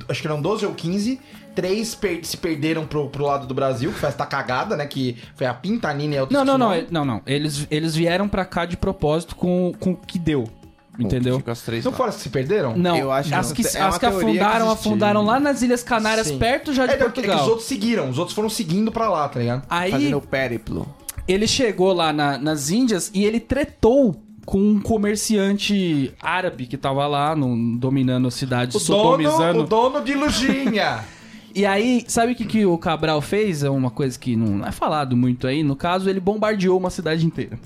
[0.08, 1.20] Acho que eram 12 ou 15.
[1.54, 4.86] Três per- se perderam pro, pro lado do Brasil, que foi esta cagada, né?
[4.86, 7.22] Que foi a Pintanina e a Não, não, não, não, não.
[7.26, 10.48] Eles, eles vieram pra cá de propósito com, com o que deu.
[10.98, 11.40] Entendeu?
[11.46, 11.96] As três Não lá.
[11.96, 12.76] foram as que se perderam?
[12.76, 13.54] Não, Eu acho que as não.
[13.54, 16.38] que, É as que teoria que afundaram, afundaram lá nas Ilhas Canárias, Sim.
[16.38, 17.42] perto já de é, não, é que Portugal.
[17.42, 19.62] os outros seguiram, os outros foram seguindo pra lá, tá ligado?
[19.70, 20.86] Aí Fazendo o périplo.
[21.28, 27.06] ele chegou lá na- nas Índias e ele tretou com um comerciante árabe que tava
[27.06, 29.60] lá no- dominando a cidade, O dono, sodomizando.
[29.60, 31.04] o dono de Lujinha.
[31.54, 33.64] E aí, sabe o que, que o Cabral fez?
[33.64, 35.62] É uma coisa que não é falado muito aí.
[35.64, 37.58] No caso, ele bombardeou uma cidade inteira.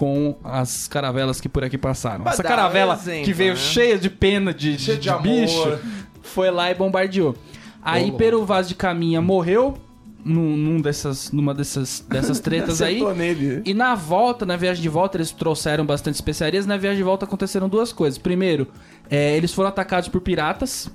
[0.00, 2.22] Com as caravelas que por aqui passaram.
[2.22, 3.56] Pra Essa caravela um exemplo, que veio né?
[3.60, 5.78] cheia de pena de, de, de de bicho
[6.22, 7.36] foi lá e bombardeou.
[7.82, 9.76] Aí Pero Vaz de Caminha morreu
[10.24, 13.02] num, num dessas, numa dessas, dessas tretas aí.
[13.14, 13.60] Nele.
[13.66, 16.64] E na volta, na viagem de volta, eles trouxeram bastante especiarias.
[16.64, 18.16] Na viagem de volta aconteceram duas coisas.
[18.16, 18.68] Primeiro,
[19.10, 20.90] é, eles foram atacados por piratas,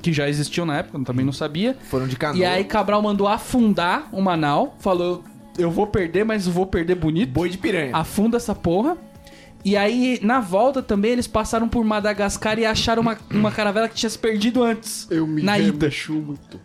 [0.00, 1.76] que já existiam na época, eu também não sabia.
[1.90, 2.38] Foram de canoa.
[2.38, 5.22] E aí Cabral mandou afundar o Manau, falou:
[5.58, 7.30] Eu vou perder, mas eu vou perder bonito.
[7.30, 7.94] Boi de piranha.
[7.94, 8.96] Afunda essa porra.
[9.64, 13.94] E aí, na volta também, eles passaram por Madagascar e acharam uma, uma caravela que
[13.94, 15.06] tinha se perdido antes.
[15.10, 15.72] Eu me na ida.
[15.72, 16.60] rebaixo muito.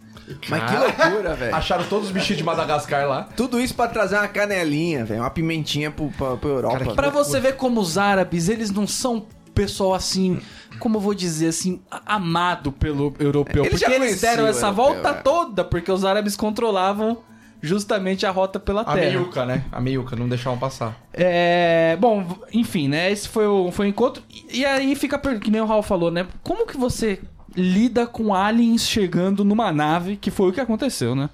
[0.50, 1.56] Mas que loucura, velho.
[1.56, 3.30] Acharam todos os bichinhos de Madagascar lá.
[3.36, 5.22] Tudo isso pra trazer uma canelinha, velho.
[5.22, 6.78] Uma pimentinha pro, pra, pra Europa.
[6.80, 10.40] Cara, que Pra você ver como os árabes, eles não são pessoal assim,
[10.80, 13.66] como eu vou dizer assim, amado pelo europeu.
[13.66, 15.14] Eles já porque eles deram essa europeu, volta é.
[15.14, 17.20] toda, porque os árabes controlavam
[17.62, 18.98] justamente a rota pela A terra.
[18.98, 19.64] meiuca, né?
[19.72, 21.00] A meiuca, não deixavam passar.
[21.14, 23.12] É, bom, enfim, né?
[23.12, 24.24] Esse foi o, foi o encontro.
[24.30, 26.28] E, e aí fica, a que nem o Raul falou, né?
[26.44, 27.20] Como que você
[27.56, 31.30] lida com aliens chegando numa nave, que foi o que aconteceu, né?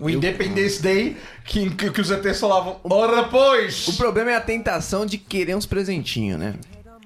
[0.00, 3.86] O Independence Day, que, que, que os ETs falavam, ora pois!
[3.86, 6.54] O problema é a tentação de querer uns presentinhos, né?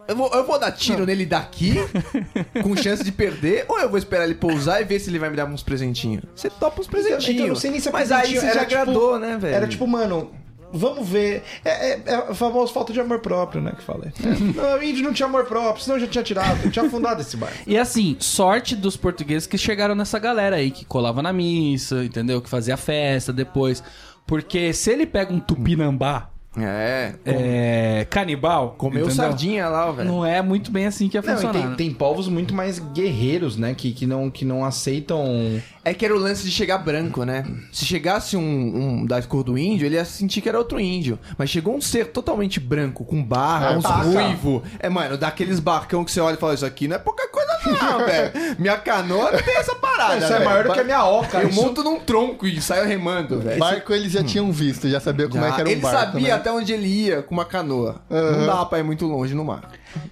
[0.08, 1.74] Eu vou, eu vou dar tiro nele daqui,
[2.62, 5.30] com chance de perder, ou eu vou esperar ele pousar e ver se ele vai
[5.30, 6.22] me dar uns presentinhos?
[6.34, 7.28] Você topa uns presentinhos.
[7.28, 9.54] Então, não nem se é Mas aí você já era tipo- agradou, né, velho?
[9.54, 10.30] Era tipo, mano,
[10.72, 11.42] vamos ver.
[11.64, 13.72] É, é, é a famosa falta de amor próprio, né?
[13.76, 14.12] Que falei.
[14.54, 17.36] não, o índio não tinha amor próprio, senão eu já tinha tirado, tinha afundado esse
[17.36, 17.56] barco.
[17.66, 22.40] E assim, sorte dos portugueses que chegaram nessa galera aí, que colava na missa, entendeu?
[22.40, 23.82] Que fazia festa depois.
[24.26, 27.12] Porque se ele pega um tupinambá É.
[27.24, 29.14] é, canibal, Comeu entendeu?
[29.16, 30.08] sardinha lá, velho.
[30.08, 31.52] Não é muito bem assim que ia Não, funcionar.
[31.52, 31.74] tem, né?
[31.76, 33.74] tem povos muito mais guerreiros, né?
[33.74, 35.60] Que, que, não, que não aceitam.
[35.84, 37.44] É que era o lance de chegar branco, né?
[37.70, 41.18] Se chegasse um, um da cor do índio, ele ia sentir que era outro índio.
[41.38, 44.02] Mas chegou um ser totalmente branco, com barra, É, uns taca.
[44.02, 44.62] ruivo.
[44.80, 47.46] É, mano, daqueles barcão que você olha e fala, isso aqui não é pouca coisa
[47.66, 48.32] não, velho.
[48.58, 50.44] Minha canoa não tem essa parada, Isso é velho.
[50.44, 51.38] maior do que a minha oca.
[51.40, 53.58] Eu isso- monto num tronco e saio remando, velho.
[53.58, 55.98] Barco eles já tinham visto, já sabia como é que era um ele barco.
[56.12, 56.42] sabia né?
[56.46, 57.96] Até onde ele ia com uma canoa.
[58.11, 58.38] Aham.
[58.38, 59.70] Não dá pra ir muito longe no mar.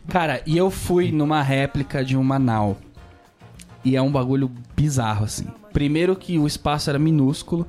[0.08, 2.76] Cara, e eu fui numa réplica de uma nau.
[3.84, 5.46] E é um bagulho bizarro, assim.
[5.72, 7.66] Primeiro que o espaço era minúsculo.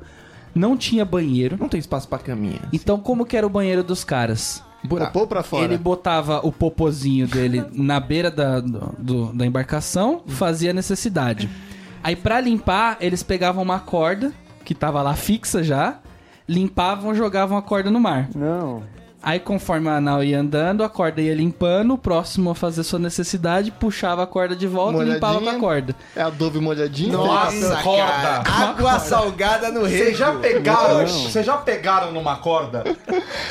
[0.54, 1.58] não tinha banheiro.
[1.60, 2.62] Não tem espaço pra caminha.
[2.72, 4.64] Então, como que era o banheiro dos caras?
[4.88, 5.66] Popô pra fora.
[5.66, 11.50] Ele botava o popozinho dele na beira da, do- da embarcação, fazia necessidade.
[12.04, 14.32] Aí, pra limpar, eles pegavam uma corda,
[14.64, 16.00] que tava lá fixa já,
[16.48, 18.30] limpavam, jogavam a corda no mar.
[18.36, 18.84] Não.
[19.26, 23.00] Aí, conforme a nau ia andando, a corda ia limpando, o próximo a fazer sua
[23.00, 25.60] necessidade, puxava a corda de volta e limpava com a Molhadinha.
[25.60, 25.96] corda.
[26.16, 27.14] É adobe molhadinho?
[27.14, 28.44] Nossa, corda.
[28.48, 29.98] Água salgada no rei.
[29.98, 32.84] Vocês já pegaram, vocês já pegaram numa corda?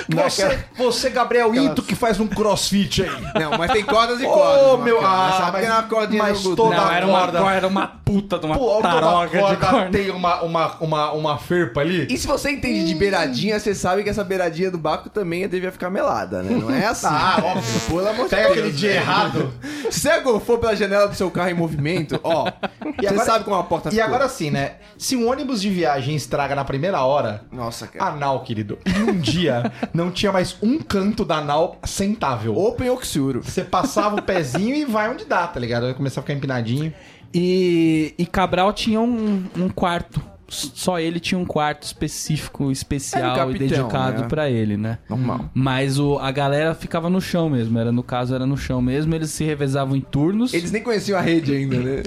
[0.08, 3.10] Você, você Gabriel Ito, que faz um crossfit aí.
[3.42, 4.62] Não, mas tem cordas e Ô, cordas.
[4.72, 5.08] numa meu, cama.
[5.28, 7.86] ah, Sabe mas- que é uma cordinha mas toda Não, era uma, corda- era uma
[7.86, 9.90] puta de uma Pô, taroga de corda corda.
[9.90, 12.06] tem uma, uma, uma, uma ferpa ali.
[12.10, 15.72] E se você entende de beiradinha, você sabe que essa beiradinha do Baco também devia
[15.72, 16.56] ficar melada, né?
[16.56, 17.06] Não é assim.
[17.08, 17.80] Ah, óbvio.
[17.88, 19.52] Pelo amor de Pega aquele dia errado.
[19.90, 22.44] Se você agofou pela janela do seu carro em movimento, ó,
[22.98, 24.04] você agora- sabe como a porta E ficou.
[24.06, 24.72] agora sim, né?
[24.98, 28.12] Se um ônibus de viagem estraga na primeira hora, Nossa, cara.
[28.12, 32.56] a nau, querido, em um dia não tinha mais um canto da nau sentável.
[32.56, 33.42] Open Oxuro.
[33.42, 35.86] Você passava o pezinho e vai onde dá, tá ligado?
[35.86, 36.92] Aí começava a ficar empinadinho.
[37.32, 40.22] E, e Cabral tinha um, um quarto.
[40.46, 44.28] Só ele tinha um quarto específico, especial Era o e capitão, dedicado né?
[44.28, 44.98] pra ele, né?
[45.08, 45.50] Normal.
[45.54, 47.78] Mas o, a galera ficava no chão mesmo.
[47.78, 49.14] Era, no caso, era no chão mesmo.
[49.14, 50.52] Eles se revezavam em turnos.
[50.52, 52.02] Eles nem conheciam a rede ainda, né?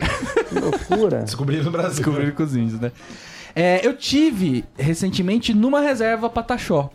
[1.24, 1.96] Descobriram no Brasil.
[2.04, 2.92] descobriram com os índios, né?
[3.56, 6.90] É, eu tive recentemente numa reserva Pataxó.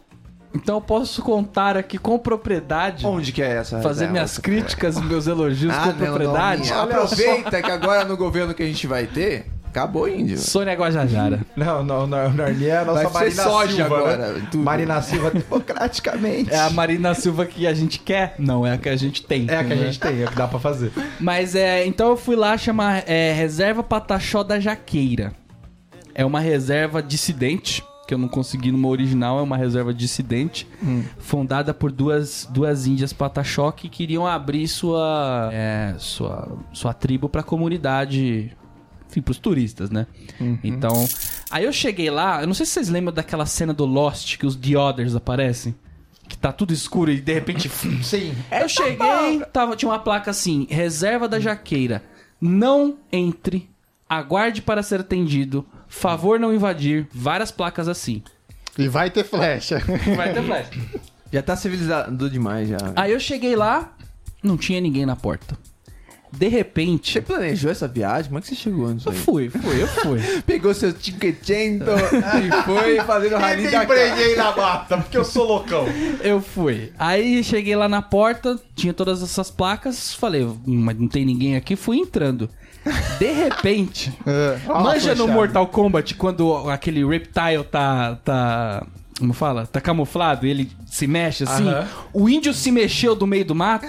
[0.55, 3.77] Então eu posso contar aqui com propriedade, Onde que é essa?
[3.81, 4.13] fazer reserva?
[4.13, 6.71] minhas críticas, meus elogios Ah, com não, propriedade.
[6.73, 10.39] Aproveita que agora no governo que a gente vai ter, acabou índio.
[10.39, 11.41] Sônia Guajajara.
[11.57, 14.49] Não, não, não, Narnia é a nossa Vai Marina soja Silva, agora, né?
[14.55, 16.53] Marina Silva democraticamente.
[16.53, 18.35] É a Marina Silva que a gente quer?
[18.39, 19.47] Não, é a que a gente tem.
[19.49, 19.87] É a que a né?
[19.87, 20.93] gente tem, é o que dá pra fazer.
[21.19, 25.33] Mas é, então eu fui lá chamar é, Reserva Pataxó da Jaqueira.
[26.15, 30.69] É uma reserva dissidente, que eu não consegui numa original, é uma reserva dissidente,
[31.19, 37.43] fundada por duas, duas índias Pataxó que queriam abrir sua, é, sua, sua tribo pra
[37.43, 38.55] comunidade,
[39.13, 40.07] enfim, pros turistas, né?
[40.65, 41.07] Então,
[41.51, 44.47] aí eu cheguei lá, eu não sei se vocês lembram daquela cena do Lost que
[44.47, 45.75] os The Others aparecem.
[46.29, 47.69] Que tá tudo escuro e de repente
[48.03, 48.35] Sim.
[48.51, 52.03] eu cheguei, tava, tinha uma placa assim: reserva da jaqueira.
[52.41, 53.69] Não entre,
[54.09, 57.07] aguarde para ser atendido, favor não invadir.
[57.13, 58.23] Várias placas assim.
[58.79, 59.79] E vai ter flecha.
[60.17, 60.71] Vai ter flash.
[61.31, 62.79] Já tá civilizado demais já.
[62.97, 63.95] Aí eu cheguei lá,
[64.43, 65.59] não tinha ninguém na porta.
[66.33, 67.13] De repente.
[67.13, 68.25] Você planejou essa viagem?
[68.27, 69.19] Como é que você chegou nisso Eu aí?
[69.19, 70.21] fui, fui, eu fui.
[70.47, 74.37] Pegou seu tiquetento e foi fazendo o rally da casa.
[74.37, 75.85] na bata, porque eu sou loucão.
[76.23, 76.93] Eu fui.
[76.99, 81.57] Aí cheguei lá na porta, tinha todas essas placas, falei, "Hum, mas não tem ninguém
[81.57, 82.49] aqui, fui entrando.
[83.19, 84.59] De repente, É.
[84.69, 85.29] Manja no.
[85.29, 88.17] Mortal Kombat quando aquele reptile tá.
[88.25, 88.87] tá.
[89.23, 89.69] Como fala?
[89.69, 91.69] Tá camuflado e ele se mexe assim.
[91.69, 91.87] Aham.
[92.13, 93.87] O índio se mexeu do meio do mato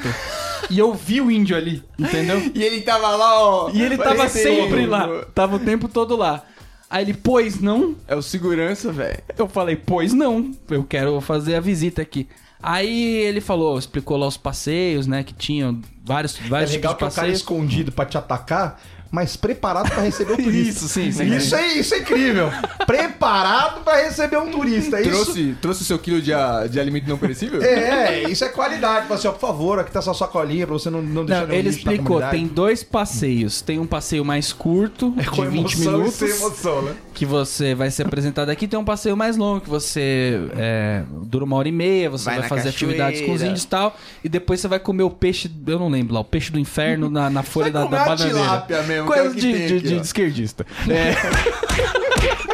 [0.70, 2.52] e eu vi o índio ali, entendeu?
[2.54, 3.72] E ele tava lá, ó.
[3.74, 5.08] E ele tava parecendo- sempre lá.
[5.34, 6.44] Tava o tempo todo lá.
[6.88, 7.96] Aí ele, pois não.
[8.08, 9.18] É o segurança, velho.
[9.36, 10.52] Eu falei, pois não.
[10.70, 12.28] Eu quero fazer a visita aqui.
[12.62, 15.24] Aí ele falou, explicou lá os passeios, né?
[15.24, 17.40] Que tinham vários, É vários legal tipos que é de o cara passeios.
[17.40, 18.80] escondido pra te atacar,
[19.14, 20.70] mas preparado pra receber o turista.
[20.86, 21.36] Isso, sim, sim.
[21.36, 22.50] Isso é, isso é incrível.
[22.98, 25.00] preparado pra receber um turista.
[25.00, 27.62] Isso, Trouxe, trouxe o seu quilo de, a- de alimento não perecível?
[27.62, 29.04] é, isso é qualidade.
[29.08, 31.54] Fala assim, ó, por favor, aqui tá sua sacolinha pra você não, não deixar Não,
[31.54, 33.62] ele explicou, tem dois passeios.
[33.62, 36.96] Tem um passeio mais curto, de Com 20 emoção e minutos, sem emoção, né?
[37.14, 38.68] que você vai ser apresentado aqui.
[38.68, 42.40] Tem um passeio mais longo, que você é, dura uma hora e meia, você Vai
[42.40, 43.48] vai, fazer atividades com os cachoeira.
[43.50, 43.96] índios e tal.
[44.24, 47.10] E depois você vai comer o peixe, eu não lembro lá, o peixe do inferno
[47.10, 48.40] na, na folha da, comer da a bananeira.
[48.40, 50.66] tilápia mesmo, que é o Coisa que de, tem de- aqui, de esquerdista.
[50.90, 51.14] É,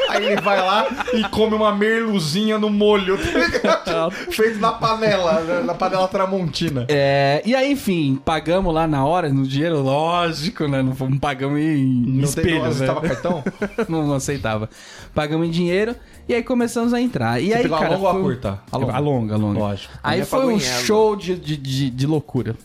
[0.10, 4.12] Aí ele vai lá e come uma merluzinha no molho, tá ligado?
[4.32, 6.86] Feito na panela, na- na panela tramontina.
[6.90, 10.82] é, e aí, enfim, pagamos lá na hora, no dinheiro, lógico, né?
[10.82, 12.70] Não, fomos- pagamos em, Não espelho, tem, né?
[12.72, 13.44] você tava cartão?
[13.88, 14.68] não, não aceitava.
[15.14, 15.96] Pagamos em dinheiro
[16.28, 17.40] e aí começamos a entrar.
[17.40, 18.60] E Você aí, pegou a cara, longa ou a foi curta?
[18.72, 19.00] A A longa.
[19.00, 19.60] longa, a longa.
[19.60, 19.94] Lógico.
[20.04, 22.56] Aí foi um show de, de, de, de loucura.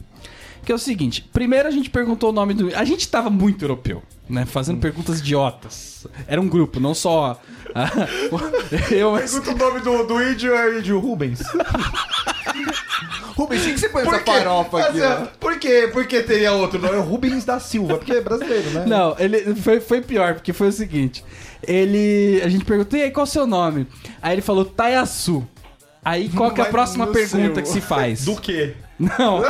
[0.64, 2.74] Que é o seguinte, primeiro a gente perguntou o nome do...
[2.74, 4.46] A gente tava muito europeu, né?
[4.46, 6.06] Fazendo perguntas idiotas.
[6.26, 7.40] Era um grupo, não só...
[8.90, 9.32] eu, mas...
[9.32, 11.40] Pergunta o nome do, do índio é índio Rubens.
[13.36, 15.22] Rubens, o que você põe essa farofa aqui, Mas, ó?
[15.22, 15.90] é, por quê?
[15.92, 16.94] Por que teria outro nome?
[16.94, 18.84] É o Rubens da Silva, porque é brasileiro, né?
[18.86, 21.24] Não, ele foi, foi pior, porque foi o seguinte.
[21.66, 22.40] Ele.
[22.44, 23.86] A gente perguntou, e aí, qual é o seu nome?
[24.22, 25.46] Aí ele falou Taiaçu.
[26.04, 27.62] Aí qual que é a próxima pergunta seu.
[27.62, 28.24] que se faz?
[28.26, 28.74] Do quê?
[28.98, 29.42] Não,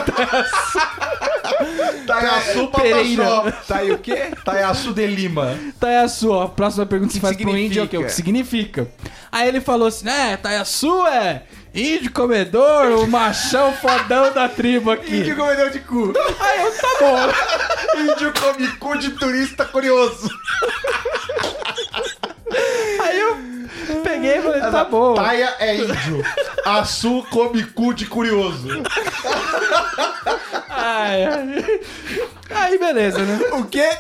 [2.07, 3.25] Taiaçu Pereira.
[3.25, 3.63] Pataxó.
[3.69, 4.31] Tá aí o quê?
[4.45, 5.59] Taiaçu de Lima.
[5.79, 7.99] Taiaçu, ó, a próxima pergunta que você que faz pro índio é o quê?
[7.99, 8.89] O que significa?
[9.31, 11.43] Aí ele falou assim, né, Taiaçu é
[11.75, 15.17] índio comedor, o machão fodão da tribo aqui.
[15.17, 16.13] Índio comedor de cu.
[16.41, 18.13] Aí eu, tá bom.
[18.13, 20.31] Índio come cu de turista curioso.
[23.01, 23.37] Aí eu
[24.25, 25.15] peguei e falei, tá bom.
[25.15, 26.25] Taia é índio.
[26.65, 28.69] Açu come cu de curioso.
[30.69, 31.81] Ai, ai.
[32.51, 33.41] Aí beleza, né?
[33.53, 33.91] O quê?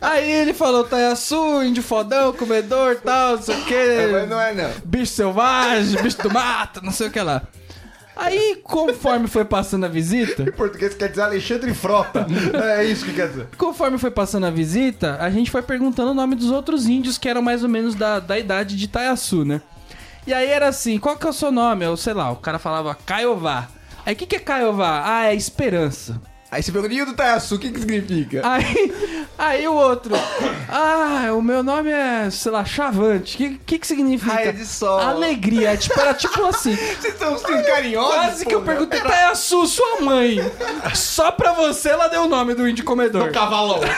[0.00, 4.08] Aí ele falou, Taiaçu, índio fodão, comedor, tal, não sei o quê.
[4.12, 4.70] Mas não é não.
[4.84, 7.42] bicho selvagem, bicho do mato, não sei o que lá.
[8.20, 12.26] Aí, conforme foi passando a visita, Em português quer dizer Alexandre Frota.
[12.80, 13.48] É isso que quer dizer.
[13.56, 17.28] conforme foi passando a visita, a gente foi perguntando o nome dos outros índios que
[17.28, 19.60] eram mais ou menos da, da idade de Taiaçu, né?
[20.26, 21.84] E aí era assim, qual que é o seu nome?
[21.84, 23.68] Eu sei lá, o cara falava Caiová.
[24.04, 25.02] Aí o que, que é Caiová?
[25.04, 26.20] Ah, é esperança.
[26.50, 28.42] Aí você pergunta, e o do Taiaçu, o que que significa?
[28.44, 28.92] Aí,
[29.38, 30.16] aí o outro,
[30.68, 33.34] ah, o meu nome é, sei lá, Chavante.
[33.34, 34.32] O que, que, que significa?
[34.32, 34.98] Raia de sol.
[34.98, 35.76] Alegria.
[35.76, 36.74] Tipo, era tipo assim.
[37.00, 38.14] Vocês estão sendo carinhosos?
[38.14, 40.38] Quase que eu perguntei, Taiaçu, sua mãe.
[40.94, 43.30] Só pra você ela deu o nome do índio comedor.
[43.30, 43.80] Cavalão.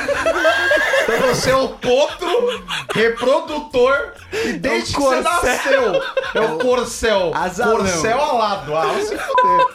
[1.02, 6.02] Então você é o potro reprodutor e desde É o que você nasceu.
[6.32, 7.32] É o corcel.
[7.34, 7.78] Azarão.
[7.78, 8.76] Corcel alado.
[8.76, 9.66] Ah, se fuder.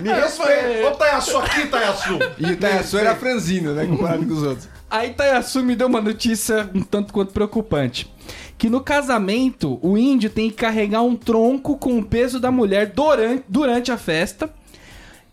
[0.00, 0.88] Me respeita.
[0.88, 2.15] Ô, Taiaçu aqui, Taiaçu.
[2.38, 3.86] E o Taiaçu era franzino, né?
[3.86, 4.68] Comparado com os outros.
[4.90, 8.12] Aí Taiaçu me deu uma notícia um tanto quanto preocupante.
[8.58, 12.86] Que no casamento, o índio tem que carregar um tronco com o peso da mulher
[12.94, 14.50] durante, durante a festa.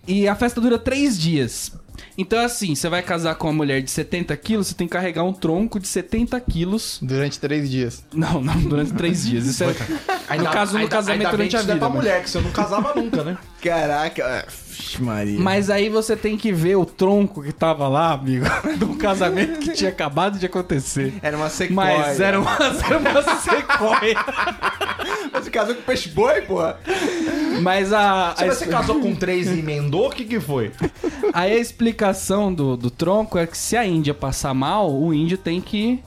[0.08, 1.72] E a festa dura três dias.
[2.18, 5.24] Então, assim, você vai casar com uma mulher de 70 quilos, você tem que carregar
[5.24, 7.00] um tronco de 70 quilos.
[7.02, 8.04] Durante três dias.
[8.14, 9.46] Não, não, durante três dias.
[9.46, 9.68] Isso é.
[10.38, 11.76] no caso, no ainda- casamento ainda durante que a é vida.
[11.78, 13.38] pra mas- mulher, que você não casava nunca, né?
[13.64, 14.46] Caraca.
[14.68, 15.40] Vixe, Maria.
[15.40, 18.46] Mas aí você tem que ver o tronco que tava lá, amigo,
[18.78, 21.14] do casamento que tinha acabado de acontecer.
[21.22, 21.98] Era uma sequoia.
[21.98, 24.26] Mas era uma, era uma sequoia.
[25.32, 26.78] Você casou com peixe boi, porra?
[27.62, 30.72] Mas a, Se a, você casou com três e emendou, o que que foi?
[31.34, 35.38] aí a explicação do, do tronco é que se a Índia passar mal, o índio
[35.38, 36.04] tem que.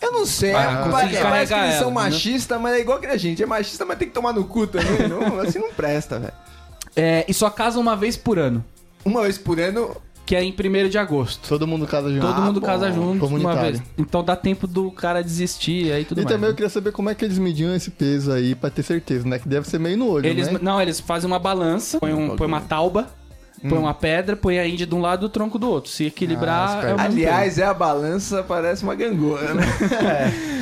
[0.00, 0.54] Eu não sei.
[0.54, 1.94] Ah, é, consegui parece que eles são né?
[1.94, 3.42] machistas, mas é igual que a gente.
[3.42, 5.06] É machista, mas tem que tomar no cu também.
[5.06, 6.32] Não, assim não presta, velho.
[7.00, 8.64] É, e só casa uma vez por ano,
[9.04, 9.96] Uma vez por ano.
[10.26, 11.48] que é em 1 de agosto.
[11.48, 12.24] Todo mundo casa junto.
[12.26, 13.60] Todo mundo casa junto uma Comunitário.
[13.78, 13.82] vez.
[13.98, 16.32] Então dá tempo do cara desistir aí tudo E mais.
[16.34, 16.56] também eu né?
[16.56, 19.38] queria saber como é que eles mediam esse peso aí pra ter certeza, né?
[19.38, 20.58] Que deve ser meio no olho, Eles, né?
[20.62, 23.08] não, eles fazem uma balança, põe, um, põe uma tauba,
[23.68, 25.90] põe uma pedra, põe a Índia de um lado e o tronco do outro.
[25.90, 27.00] Se Ah, equilibrar, esperto.
[27.00, 29.62] é Aliás, é a balança, parece uma gangorra, né?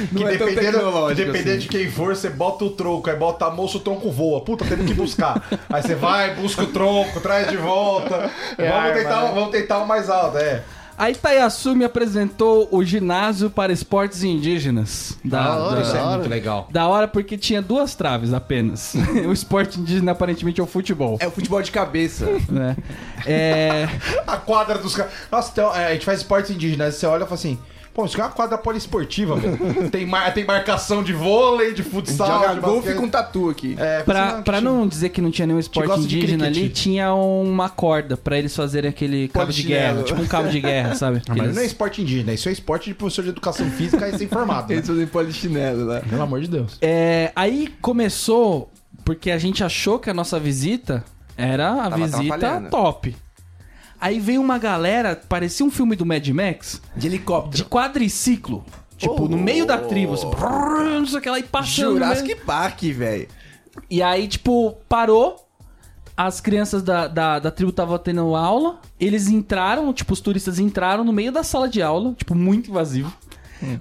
[0.09, 1.59] Que Não é tão dependendo, tecnológico dependendo assim.
[1.61, 4.40] de quem for, você bota o tronco, aí bota a moça, o tronco voa.
[4.44, 5.42] Puta, temos que buscar.
[5.70, 8.30] Aí você vai, busca o tronco, traz de volta.
[8.57, 10.62] vamos, tentar, vamos tentar o mais alto, é.
[10.99, 11.03] Tempo.
[11.03, 15.16] Aí Taiaçu me apresentou o ginásio para esportes indígenas.
[15.24, 16.18] Da, Da hora, da- Isso é da hora.
[16.18, 16.68] muito legal.
[16.70, 18.94] da hora porque tinha duas traves apenas.
[19.26, 21.16] o esporte indígena aparentemente é o futebol.
[21.20, 22.26] É o futebol de cabeça.
[22.49, 22.76] né?
[23.26, 23.88] É,
[24.26, 25.12] A quadra dos caras.
[25.30, 26.94] Nossa, então, é, a gente faz esportes indígenas.
[26.94, 27.59] Você olha e fala assim.
[27.99, 29.59] Pô, isso aqui é uma quadra poliesportiva, velho.
[29.90, 33.74] Tem, mar- tem marcação de vôlei, de futsal, Joga de golfe com tatu aqui.
[33.76, 37.68] É, pra, você pra não dizer que não tinha nenhum esporte indígena ali, tinha uma
[37.68, 40.05] corda pra eles fazerem aquele cabo de guerra.
[40.05, 41.22] Tipo um cabo de guerra, sabe?
[41.28, 44.68] Ah, mas não é esporte indígena, isso é esporte de professor de educação física recém-formado.
[44.70, 44.76] Né?
[44.76, 46.01] Eles fazem polichinelo lá.
[46.01, 46.78] Pelo amor de Deus.
[46.80, 48.70] É, aí começou
[49.05, 51.03] porque a gente achou que a nossa visita
[51.36, 53.16] era a Tava visita top.
[54.01, 57.64] Aí veio uma galera, parecia um filme do Mad Max, De de helicóptero.
[57.66, 58.64] quadriciclo.
[58.96, 61.90] Tipo, no meio da tribo, assim, brrr, não sei o que lá, e passando.
[61.90, 62.44] no Jurassic meio.
[62.44, 63.28] Park, velho.
[63.88, 65.36] E aí, tipo, parou.
[66.16, 68.80] As crianças da, da, da tribo estavam tendo aula.
[68.99, 73.12] Eles entraram, tipo, os turistas entraram no meio da sala de aula, tipo, muito invasivo.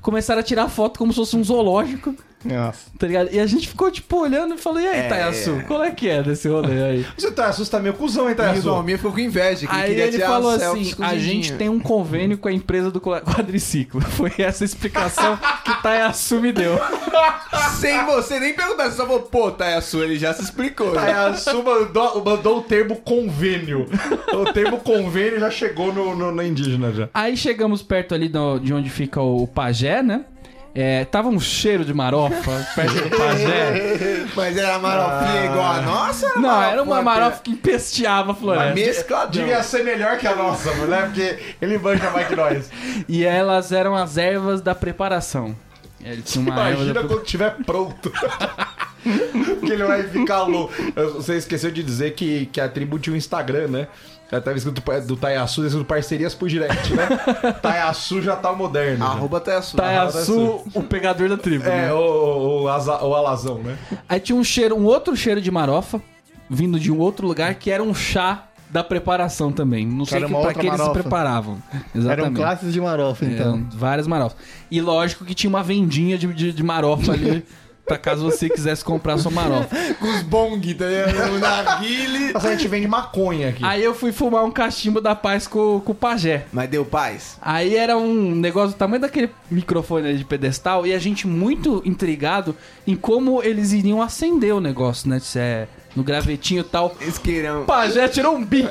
[0.03, 2.15] Começaram a tirar foto como se fosse um zoológico.
[2.47, 2.79] Nossa.
[2.97, 3.29] Tá ligado?
[3.33, 5.07] E a gente ficou, tipo, olhando e falou, e aí, É.
[5.09, 7.05] Taiaçu, qual é que é desse rolê aí?
[7.17, 8.69] Você tá assusta meio cuzão, hein, E o?
[8.71, 9.67] Almir ficou com inveja.
[9.67, 12.99] Que aí queria ele falou assim, a gente tem um convênio com a empresa do
[13.01, 14.01] quadriciclo.
[14.01, 16.77] Foi essa a explicação que Taiaçu me deu.
[17.79, 20.93] Sem você nem perguntar, você só falou, pô, Taiaçu, ele já se explicou.
[20.93, 21.01] né?
[21.01, 23.87] Taiaçu mandou, mandou o termo convênio.
[24.33, 27.09] O termo convênio já chegou no, no, no indígena já.
[27.13, 30.25] Aí chegamos perto ali do- de onde fica o, o pajé, né?
[30.73, 34.25] É, tava um cheiro de marofa perto do pajé.
[34.35, 36.33] Mas era marofinha igual a nossa?
[36.35, 38.73] ou Não, era uma marofa que empesteava a floresta.
[38.75, 39.31] Mescladão.
[39.31, 41.03] Devia ser melhor que a nossa, né?
[41.03, 42.69] Porque ele manja mais que nós.
[43.07, 45.55] E elas eram as ervas da preparação.
[46.03, 47.07] Ele tinha uma erva Imagina da...
[47.07, 48.11] quando estiver pronto.
[49.65, 50.73] que ele vai ficar louco.
[51.15, 53.87] Você esqueceu de dizer que, que a tribo tinha um Instagram, né?
[54.29, 57.07] Já tava escrito do Taiaçu, escrito parcerias por direct, né?
[57.61, 58.97] Taiaçu já tá moderno.
[59.05, 59.11] já.
[59.11, 59.77] Arroba a sua.
[59.77, 61.63] Taiaçu, o pegador da tribo.
[61.65, 61.93] É, né?
[61.93, 63.77] o, o, o, aza- o alazão, né?
[64.09, 66.01] Aí tinha um cheiro, um outro cheiro de marofa,
[66.49, 69.87] vindo de um outro lugar, que era um chá da preparação também.
[69.87, 70.91] Não sei que, pra que eles se marofa.
[70.99, 71.57] preparavam.
[71.73, 72.35] Eram Exatamente.
[72.35, 73.53] classes de marofa, então.
[73.53, 74.37] Eram várias marofas.
[74.69, 77.45] E lógico que tinha uma vendinha de, de, de marofa ali,
[77.87, 79.75] pra caso você quisesse comprar sua marofa.
[79.99, 81.27] Com os bong, tá ligado?
[81.37, 82.31] O narguile.
[82.33, 83.63] Mas a gente vende maconha aqui.
[83.63, 86.45] Aí eu fui fumar um cachimbo da paz com, com o pajé.
[86.51, 87.37] Mas deu paz.
[87.41, 91.81] Aí era um negócio do tamanho daquele microfone ali de pedestal e a gente muito
[91.85, 95.19] intrigado em como eles iriam acender o negócio, né?
[95.19, 95.67] Se é
[95.97, 96.95] no gravetinho e tal.
[97.01, 97.65] Isqueirão.
[97.65, 98.69] Pajé tirou um bico.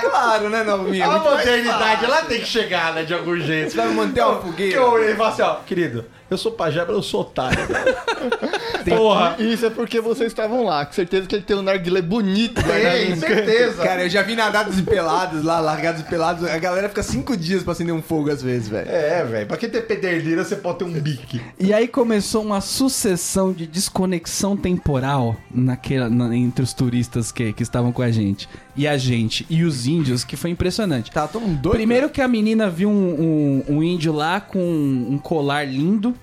[0.00, 1.06] Claro, né, novinha?
[1.06, 3.72] A modernidade, ela tem que chegar, né, de algum jeito.
[3.72, 4.76] Você vai manter uma Que fogueira.
[4.76, 7.58] eu olhei e falei assim, ó, querido, eu sou pajé, mas eu sou otário.
[8.88, 9.36] Porra.
[9.38, 10.84] E Isso é porque vocês estavam lá.
[10.84, 12.60] Com certeza que ele tem um narguilé bonito.
[12.62, 13.82] guardado Tem, no- certeza.
[13.82, 16.44] Cara, eu já vi nadados e pelados lá, largados e pelados.
[16.48, 18.88] A galera fica cinco dias pra acender um fogo às vezes, velho.
[18.90, 21.40] É, velho, pra quem ter pederneira, você pode ter um bique.
[21.58, 27.62] E aí começou uma sucessão de desconexão temporal naquela, na- entre os turistas que, que
[27.62, 28.48] estavam com a gente.
[28.74, 29.44] E a gente.
[29.50, 31.10] E os índios, que foi impressionante.
[31.10, 31.76] Tá todo mundo doido.
[31.76, 36.14] Primeiro que a menina viu um, um- um índio lá com um colar lindo.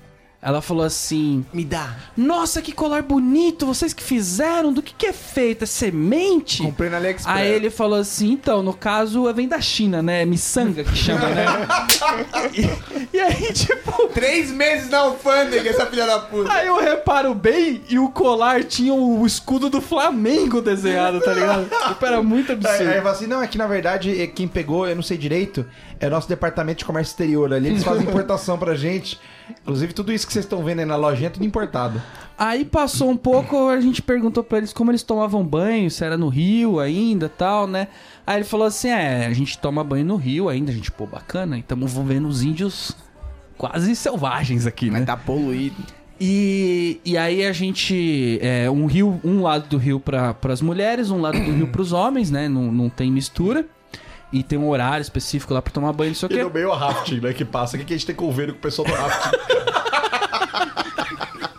[0.42, 1.96] Ela falou assim: Me dá.
[2.16, 3.66] Nossa, que colar bonito!
[3.66, 4.72] Vocês que fizeram?
[4.72, 5.64] Do que, que é feito?
[5.64, 6.62] É semente?
[6.62, 7.36] Comprei na AliExpress.
[7.36, 10.24] Aí ele falou assim, então, no caso, vem da China, né?
[10.24, 11.44] Miçanga que chama, né?
[12.54, 16.50] e, e aí, tipo, Três meses na alfândega, essa filha da puta.
[16.50, 21.68] aí eu reparo bem e o colar tinha o escudo do Flamengo desenhado, tá ligado?
[21.88, 22.94] Tipo, era muito Aí, aí absurdo.
[22.96, 25.66] fala assim, não, é que na verdade é, quem pegou, eu não sei direito,
[25.98, 27.68] é o nosso departamento de comércio exterior ali.
[27.68, 29.20] Eles fazem importação pra gente.
[29.62, 32.00] Inclusive, tudo isso que vocês estão vendo aí na lojinha é tudo importado.
[32.38, 36.16] Aí passou um pouco, a gente perguntou pra eles como eles tomavam banho, se era
[36.16, 37.88] no rio ainda tal, né?
[38.26, 41.06] Aí ele falou assim: é, a gente toma banho no rio ainda, a gente, pô,
[41.06, 42.96] bacana, e estamos vendo os índios
[43.58, 45.00] quase selvagens aqui, né?
[45.00, 45.76] Mas tá poluído.
[46.20, 48.38] E, e aí a gente.
[48.42, 51.80] É, um rio, um lado do rio para as mulheres, um lado do rio para
[51.80, 52.48] os homens, né?
[52.48, 53.66] Não, não tem mistura.
[54.32, 56.42] E tem um horário específico lá pra tomar banho, não sei o E quê.
[56.44, 57.76] no meio o rafting, né, que passa.
[57.76, 59.36] O que a gente tem convênio com o pessoal do rafting?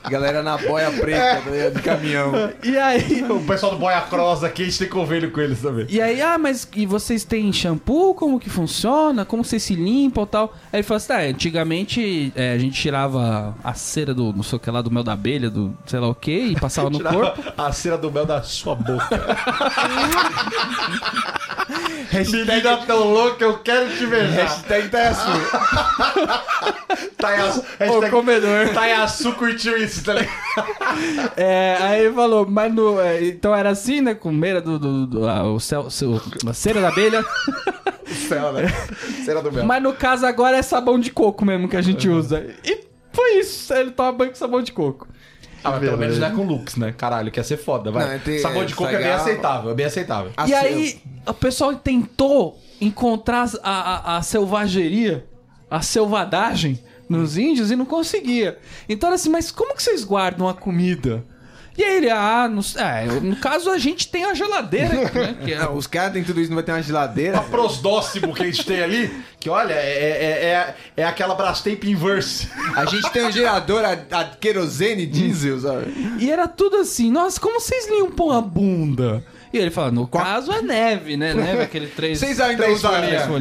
[0.10, 1.76] Galera na boia preta ligado?
[1.76, 2.34] de caminhão.
[2.64, 3.24] E aí.
[3.32, 5.86] o pessoal do Boia Cross aqui, a gente tem convênio com eles também.
[5.90, 8.14] E aí, ah, mas e vocês têm shampoo?
[8.14, 9.24] Como que funciona?
[9.24, 10.54] Como vocês se limpam e tal?
[10.74, 14.58] Aí ele falou assim: tá, antigamente é, a gente tirava a cera do, não sei
[14.58, 17.00] o que lá, do mel da abelha, do sei lá o que, e passava no
[17.02, 17.42] corpo.
[17.58, 19.08] a cera do mel da sua boca.
[22.14, 24.48] Menina tão louca, eu quero te beijar.
[24.48, 24.90] Hashtag.
[27.18, 28.70] Taiaçu, Ô, hashtag comedor.
[28.74, 30.34] Taiaçu curtiu isso, tá ligado?
[31.38, 34.14] É, aí falou, mas no, é, então era assim, né?
[34.16, 37.24] Com meira do, do, do- ah, o céu, a cera da abelha.
[38.28, 38.64] Céu, né?
[39.24, 39.64] Cera do mel.
[39.64, 42.46] mas no caso agora é sabão de coco mesmo que a gente usa.
[42.62, 42.82] E
[43.14, 43.74] foi isso.
[43.74, 45.08] Ele toma banho com sabão de coco.
[45.64, 46.94] Ah, mas pelo menos não é com Lux, né?
[46.98, 48.14] Caralho, que ia ser foda, vai.
[48.14, 50.32] Não, tem- Sabor de coco é bem aceitável, é bem aceitável.
[50.48, 55.26] E aí, o pessoal tentou encontrar a, a, a selvageria,
[55.70, 58.58] a selvadagem nos índios e não conseguia.
[58.88, 61.24] Então era assim, mas como que vocês guardam a comida?
[61.78, 65.36] E aí ele, ah, no, é, no caso a gente tem a geladeira, né?
[65.44, 67.38] Que é Não, os caras têm tudo isso, não vai ter uma geladeira.
[67.38, 71.84] A prosdócimo que a gente tem ali, que olha, é, é, é, é aquela Brastemp
[71.86, 72.50] inverse.
[72.76, 75.94] A gente tem um gerador a, a querosene diesel, sabe?
[76.20, 79.24] E era tudo assim, nossa, como vocês limpam a bunda?
[79.54, 81.34] E ele fala, no caso a neve, né?
[81.34, 82.20] Neve, aquele três.
[82.20, 82.92] Vocês ainda três usam,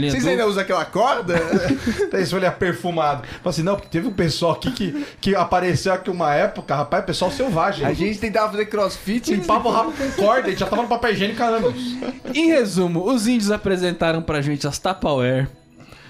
[0.01, 1.35] vocês ainda usam aquela corda?
[2.35, 3.23] Olho é perfumado.
[3.27, 7.05] Fala assim, não, porque teve um pessoal aqui que, que apareceu aqui uma época, rapaz,
[7.05, 7.87] pessoal selvagem.
[7.87, 9.31] A gente tentava fazer crossfit.
[9.31, 11.75] limpava o rabo com corda, a gente já tava no papel higiênico há anos.
[12.35, 15.49] Em resumo, os índios apresentaram pra gente as Tupperware,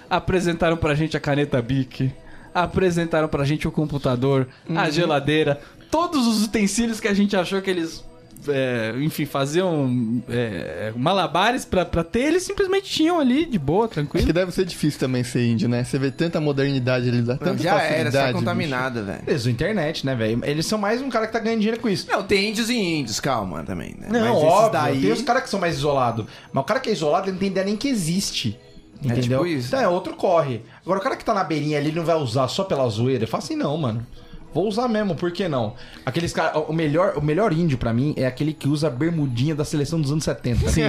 [0.08, 2.12] apresentaram pra gente a caneta Bic,
[2.54, 7.70] apresentaram pra gente o computador, a geladeira, todos os utensílios que a gente achou que
[7.70, 8.04] eles,
[8.48, 13.94] é, enfim, faziam é, malabares pra, pra ter, eles simplesmente tinham ali de boa, Acho
[13.94, 14.26] tranquilo.
[14.26, 15.84] que deve ser difícil também ser índio, né?
[15.84, 19.22] Você vê tanta modernidade ali, dá tanta já era, contaminada, velho.
[19.26, 20.40] Eles internet, né, velho?
[20.44, 22.06] Eles são mais um cara que tá ganhando dinheiro com isso.
[22.10, 24.08] Não, tem índios e índios, calma também, né?
[24.10, 24.72] Não, Mas óbvio.
[24.72, 25.00] daí...
[25.00, 26.26] Tem os caras que são mais isolados.
[26.52, 28.58] Mas o cara que é isolado, ele não tem ideia nem que existe.
[29.02, 29.22] Entendeu?
[29.22, 29.68] tipo isso.
[29.68, 30.62] Então, é outro corre.
[30.82, 33.26] Agora, o cara que tá na beirinha ali ele não vai usar só pela zoeira.
[33.26, 34.06] Fala assim, não, mano.
[34.52, 35.74] Vou usar mesmo, por que não?
[36.04, 36.62] Aqueles caras.
[36.68, 40.00] O melhor, o melhor índio pra mim é aquele que usa a bermudinha da seleção
[40.00, 40.68] dos anos 70.
[40.70, 40.82] Sim.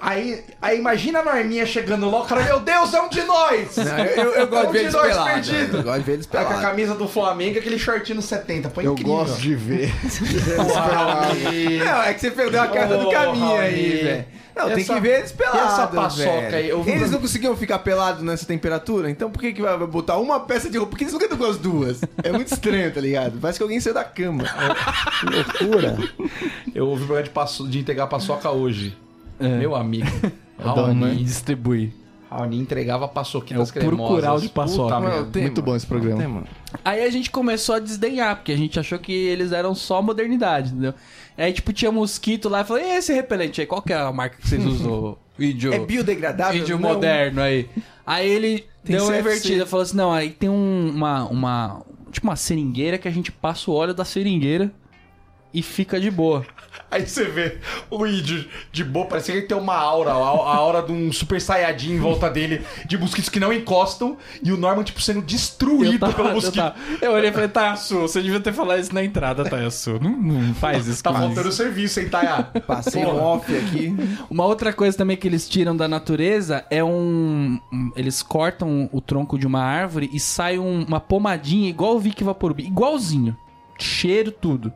[0.00, 3.76] aí, aí imagina a Norminha chegando lá, o cara, meu Deus, é um de nós!
[3.76, 5.48] Não, eu, eu, eu gosto É um de ver eles nós pelados.
[5.50, 5.76] perdido.
[5.78, 6.68] Eu gosto de ver eles Tá com a pelados.
[6.70, 8.68] camisa do Flamengo e aquele shortinho nos 70.
[8.70, 9.12] Pô, Eu incrível.
[9.14, 9.92] gosto de ver.
[11.84, 14.24] Não, é que você perdeu a carta do Ô, caminho aí, velho.
[14.54, 16.56] Não, tem Essa- que ver eles pelados, essa paçoca velho.
[16.56, 16.68] aí?
[16.68, 20.40] Eu Eles não conseguiam ficar pelados nessa temperatura, então por que que vai botar uma
[20.40, 20.90] peça de roupa?
[20.90, 22.00] Por que eles nunca estão com as duas?
[22.22, 23.38] É muito estranho, tá ligado?
[23.40, 24.44] Parece que alguém saiu da cama.
[25.60, 25.96] Loucura.
[26.74, 28.96] Eu ouvi o programa de, paço, de entregar paçoca hoje.
[29.40, 30.06] Meu amigo.
[30.62, 31.22] Toma Raoni.
[31.22, 31.24] e
[32.32, 32.38] distribui.
[32.38, 34.14] Raoni entregava paçoquitas É o puro cremosas.
[34.16, 34.94] curau de paçoca.
[34.96, 35.40] Puta merda.
[35.40, 36.22] Muito bom esse programa.
[36.22, 36.44] Tem.
[36.84, 40.70] Aí a gente começou a desdenhar, porque a gente achou que eles eram só modernidade,
[40.70, 40.94] entendeu?
[41.36, 44.12] Aí, tipo, tinha mosquito lá, eu falei, e esse repelente aí, qual que é a
[44.12, 45.16] marca que vocês usam?
[45.36, 46.60] Vídeo, É biodegradável?
[46.60, 46.90] vídeo Não.
[46.90, 47.68] moderno aí.
[48.06, 52.26] Aí ele Tem deu uma invertida, falou assim, não, aí tem um- uma, uma, tipo
[52.26, 54.70] uma seringueira que a gente passa o óleo da seringueira
[55.52, 56.44] e fica de boa.
[56.92, 57.56] Aí você vê
[57.90, 61.10] o índio de boa, parece que ele tem uma aura, a, a aura de um
[61.10, 65.22] super saiyajin em volta dele, de mosquitos que não encostam, e o Norman, tipo, sendo
[65.22, 66.54] destruído tava- pelo eu, mosquito.
[66.56, 69.98] tava- eu olhei e falei, Tayasu, você devia ter falado isso na entrada, Tayasu.
[70.00, 72.42] Não, não faz isso Tá faltando serviço, hein, Taya?
[72.66, 73.96] Passei um off aqui.
[74.30, 77.58] Uma outra coisa também que eles tiram da natureza é um.
[77.72, 81.98] um- eles cortam o tronco de uma árvore e sai um- uma pomadinha igual o
[81.98, 82.60] Vic Vaporub.
[82.60, 83.36] Igualzinho.
[83.78, 84.72] Cheiro, tudo.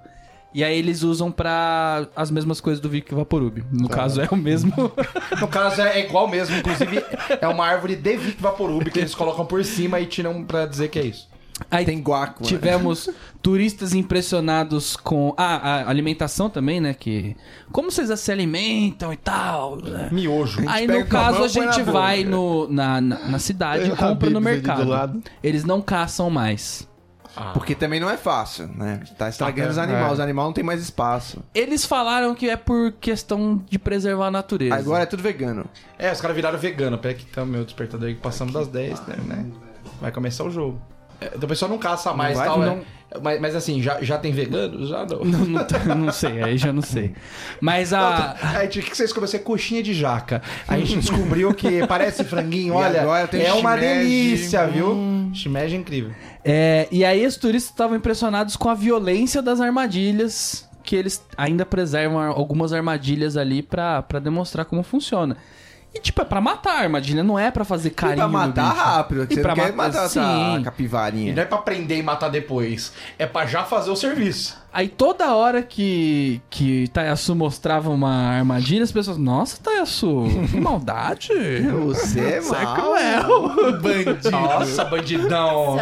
[0.57, 3.63] E aí eles usam pra as mesmas coisas do Vic Vaporub.
[3.71, 4.73] No caso é o mesmo.
[5.39, 7.05] No caso é igual mesmo, inclusive
[7.43, 10.89] é uma árvore de Vic Vaporub que eles colocam por cima e tiram pra dizer
[10.89, 11.29] que é isso.
[11.71, 12.47] Aí Tem guaco, mano.
[12.47, 13.11] tivemos
[13.43, 15.35] turistas impressionados com.
[15.37, 16.95] Ah, a alimentação também, né?
[16.95, 17.37] Que.
[17.71, 19.77] Como vocês se alimentam e tal.
[19.77, 20.09] né?
[20.11, 20.63] Miojo.
[20.67, 25.23] Aí no caso a gente vai no, na, na, na cidade e compra no mercado.
[25.43, 26.89] Eles não caçam mais.
[27.53, 29.01] Porque também não é fácil, né?
[29.19, 29.83] Tá estragando os é.
[29.83, 30.13] animais.
[30.13, 31.43] Os animais não tem mais espaço.
[31.55, 34.75] Eles falaram que é por questão de preservar a natureza.
[34.75, 35.67] Agora é tudo vegano.
[35.99, 36.99] É, os caras viraram vegano.
[36.99, 39.17] Pera que tá o meu despertador aí que passamos das 10, né?
[39.27, 39.51] né?
[40.01, 40.81] Vai começar o jogo.
[41.21, 42.59] É, então o pessoal não caça mais e vai, tal.
[42.59, 42.73] não.
[42.73, 42.96] é.
[43.23, 44.85] Mas, mas assim, já, já tem vegano?
[44.87, 45.25] Já não.
[45.25, 47.13] Não, não, não sei, aí já não sei.
[47.61, 48.37] Mas a.
[48.59, 49.45] Aí, o que vocês começaram?
[49.45, 50.43] Coxinha de jaca.
[50.67, 53.03] A gente descobriu que parece franguinho, E olha.
[53.03, 53.99] agora tem é uma shimeji.
[54.01, 55.31] delícia, viu?
[55.33, 56.11] Shimeji é incrível.
[56.45, 60.67] É, e aí os turistas estavam impressionados com a violência das armadilhas.
[60.83, 65.37] Que eles ainda preservam algumas armadilhas ali pra demonstrar como funciona.
[65.97, 68.33] E tipo, é pra matar a armadilha, não é pra fazer E carinho pra no
[68.33, 68.83] matar bicho.
[68.85, 69.27] rápido.
[69.31, 70.21] E Você pra não quer matar- matar essa
[70.55, 70.61] sim.
[70.61, 71.35] E capivarinha.
[71.35, 72.93] não é pra prender e matar depois.
[73.19, 74.57] É pra já fazer o serviço.
[74.77, 81.29] Aí toda hora que, que Tayasu mostrava uma armadilha, as pessoas, nossa, Tayasu, que maldade.
[81.87, 83.81] Você é Você é cruel.
[83.81, 84.31] Bandido.
[84.31, 85.79] Nossa, bandidão.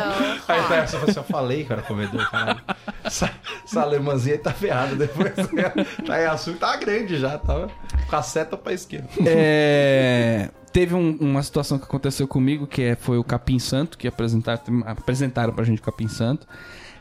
[0.47, 2.61] Aí tá essa assim, eu falei, cara, comedor, caralho.
[3.03, 3.33] Essa,
[3.65, 5.33] essa alemãzinha aí tá ferrada depois.
[6.07, 7.69] Tá açúcar, tá grande já, tava
[8.09, 9.09] com a seta pra esquerda.
[9.27, 14.07] É, teve um- uma situação que aconteceu comigo, que é- foi o Capim Santo, que
[14.07, 16.47] apresentaram, apresentaram pra gente o Capim Santo.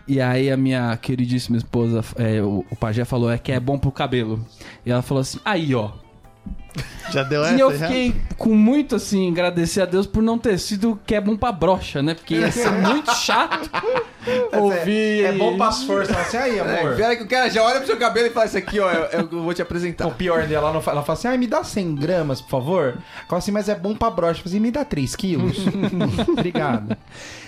[0.08, 3.78] E aí a minha queridíssima esposa, é, o, o pajé, falou é que é bom
[3.78, 4.46] pro cabelo.
[4.86, 5.92] E ela falou assim, aí ó.
[7.12, 7.60] Já deu E essa?
[7.60, 7.86] eu já?
[7.88, 11.52] fiquei com muito assim, agradecer a Deus por não ter sido que é bom pra
[11.52, 12.16] brocha, né?
[12.16, 13.70] Porque ia ser muito chato
[14.52, 15.24] ouvir.
[15.26, 16.10] É bom pras forças.
[16.16, 16.96] Ela assim, aí, É, amor.
[16.96, 19.04] pera que o cara já olha pro seu cabelo e fala isso aqui, ó, eu,
[19.32, 20.10] eu vou te O apresentar.
[20.12, 22.84] pior dela, ela, não fala, ela fala assim, ai, me dá 100 gramas, por favor.
[22.86, 24.40] Ela fala assim, mas é bom pra brocha.
[24.40, 25.58] Eu falo assim, me dá 3 quilos.
[26.28, 26.98] Obrigado.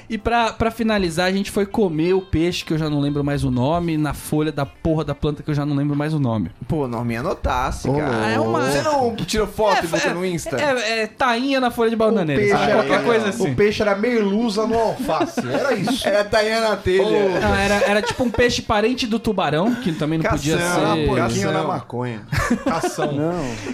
[0.09, 3.23] E pra, pra finalizar, a gente foi comer o peixe, que eu já não lembro
[3.23, 6.13] mais o nome, na folha da porra da planta, que eu já não lembro mais
[6.13, 6.51] o nome.
[6.67, 8.27] Pô, Norminha anotasse, Ô, cara.
[8.29, 10.57] é uma- Você não tirou foto e botou no Insta?
[10.61, 12.41] É, é tainha na folha de bananeira.
[12.41, 12.71] peixe sabe?
[12.71, 13.51] era- Qualquer coisa assim.
[13.51, 15.39] O peixe era merluza no alface.
[15.47, 16.07] Era isso.
[16.07, 17.39] Era Taiana na telha.
[17.39, 21.07] Não, era, era tipo um peixe parente do tubarão, que também não podia Cação, ser.
[21.07, 21.67] pô, Pouquinho na Cação.
[21.67, 22.21] maconha.
[22.63, 23.13] Cação.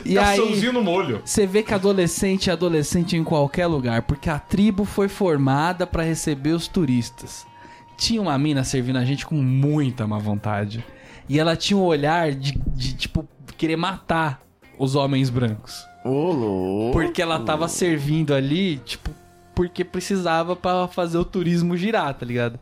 [0.06, 1.22] E aí, Caçãozinho no molho.
[1.26, 6.04] você vê que adolescente é adolescente em qualquer lugar, porque a tribo foi formada pra
[6.04, 6.21] receber
[6.56, 7.46] os turistas.
[7.98, 10.84] Tinha uma mina servindo a gente com muita má vontade.
[11.30, 14.42] E ela tinha um olhar de, de, tipo, querer matar
[14.78, 15.86] os homens brancos.
[16.04, 16.92] Ô, louco.
[16.94, 19.12] Porque ela tava servindo ali, tipo,
[19.54, 22.60] porque precisava pra fazer o turismo girar, tá ligado?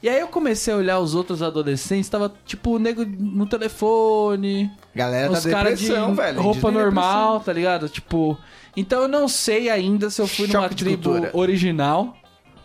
[0.00, 4.70] E aí eu comecei a olhar os outros adolescentes, tava tipo o nego no telefone,
[4.94, 6.40] Galera tá os caras de velho.
[6.40, 7.88] roupa normal, tá ligado?
[7.88, 8.38] Tipo,
[8.76, 11.30] então eu não sei ainda se eu fui numa Choque de tribo cultura.
[11.34, 12.16] original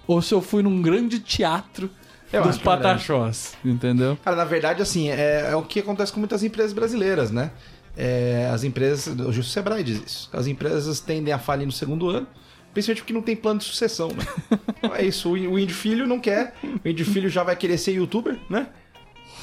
[0.07, 1.89] ou se eu fui num grande teatro
[2.31, 4.17] Eu dos é pataxós, entendeu?
[4.23, 7.51] Cara, na verdade, assim, é, é o que acontece com muitas empresas brasileiras, né?
[7.95, 10.29] É, as empresas, o Justo Sebrae diz isso.
[10.33, 12.27] As empresas tendem a falir no segundo ano
[12.73, 14.25] Principalmente porque não tem plano de sucessão, né?
[14.83, 17.93] Então é isso, o índio filho não quer, o índio filho já vai querer ser
[17.93, 18.67] youtuber, né?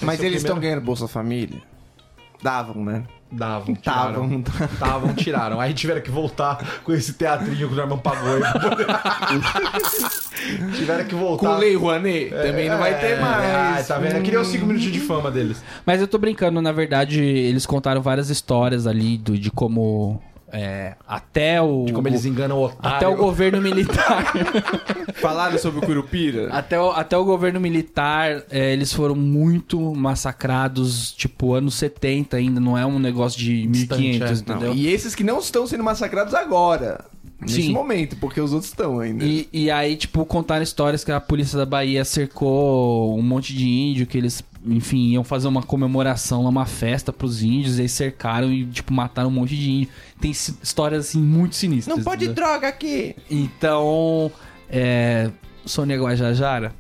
[0.03, 1.63] Mas é eles estão ganhando Bolsa Família?
[2.43, 3.05] Davam, né?
[3.33, 4.43] Davam, tiraram.
[4.43, 4.69] Tavam.
[4.79, 5.61] Tavam, tiraram.
[5.61, 8.41] Aí tiveram que voltar com esse teatrinho que o Norman pagou.
[10.75, 11.47] tiveram que voltar.
[11.47, 12.31] Com Lei Rouanet?
[12.31, 13.91] Também não vai ter É, mais.
[13.91, 14.17] Ah, tá vendo?
[14.17, 15.63] Eu queria os 5 minutos de fama deles.
[15.87, 20.21] Mas eu tô brincando, na verdade, eles contaram várias histórias ali do, de como.
[20.53, 21.85] É, até o.
[21.85, 22.97] De como eles enganam o otário.
[22.97, 24.33] Até o governo militar.
[25.21, 26.49] Falaram sobre o Curupira?
[26.53, 32.61] até, o, até o governo militar, é, eles foram muito massacrados, tipo, anos 70 ainda,
[32.61, 34.33] não é um negócio de 1500, é.
[34.35, 34.69] entendeu?
[34.69, 37.05] Não, e esses que não estão sendo massacrados agora.
[37.41, 37.73] Nesse Sim.
[37.73, 39.25] momento, porque os outros estão ainda.
[39.25, 43.67] E, e aí, tipo, contaram histórias que a polícia da Bahia cercou um monte de
[43.67, 48.53] índio, que eles, enfim, iam fazer uma comemoração uma festa pros índios, e aí cercaram
[48.53, 49.89] e, tipo, mataram um monte de índio.
[50.21, 51.97] Tem histórias, assim, muito sinistras.
[51.97, 52.45] Não pode entendeu?
[52.45, 53.17] droga aqui!
[53.31, 54.31] Então,
[54.69, 55.31] é.
[55.65, 56.75] Sônia Guajajara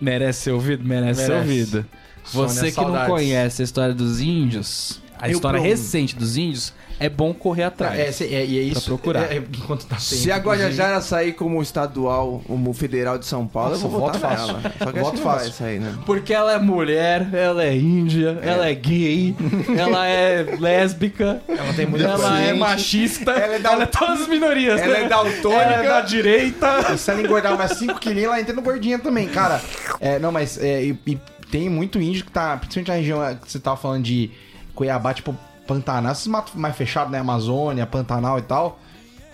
[0.00, 0.84] merece ser ouvido?
[0.84, 1.48] Merece, ser Merece.
[1.50, 1.86] ouvido.
[2.24, 3.08] Você Sônia, que não saudades.
[3.08, 5.70] conhece a história dos índios, a Eu história promo.
[5.74, 8.20] recente dos índios, é bom correr atrás.
[8.20, 8.84] É, é, e é isso.
[8.86, 9.30] procurar.
[9.30, 10.64] É, é, enquanto tá tempo, Se a inclusive.
[10.64, 14.46] Guajajara sair como estadual, como federal de São Paulo, Nossa, eu vou voto votar fácil.
[14.56, 14.72] nela.
[14.78, 15.52] Só que Voto fácil.
[15.52, 15.94] sair, né?
[16.06, 19.34] Porque ela é mulher, ela é índia, ela é gay,
[19.78, 22.58] ela é lésbica, Ela tem muita ela é Gente.
[22.58, 24.80] machista, Ela é da- ela é todas as minorias.
[24.80, 25.04] Ela né?
[25.04, 25.62] é daltônica.
[25.62, 26.92] Ela é da direita.
[26.94, 29.60] E se ela engordar mais 5 quilinhos, ela entra no gordinha também, cara.
[30.00, 31.18] É, não, mas é, e, e
[31.50, 34.30] tem muito índio que tá, principalmente na região é, que você tava falando de
[34.74, 35.36] Cuiabá, tipo
[35.66, 37.18] Pantanal, esses matos mais fechados, né?
[37.18, 38.78] Amazônia, Pantanal e tal.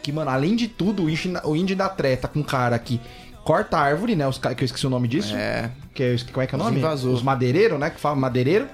[0.03, 3.01] Que, mano, além de tudo, o índio, o índio da treta com um cara que
[3.45, 4.27] corta a árvore, né?
[4.27, 5.35] Os, que eu esqueci o nome disso.
[5.37, 5.71] É.
[5.95, 6.83] Que é, como é que é o nome?
[6.85, 7.91] Os madeireiros, né?
[7.91, 8.67] Que fala madeireiro.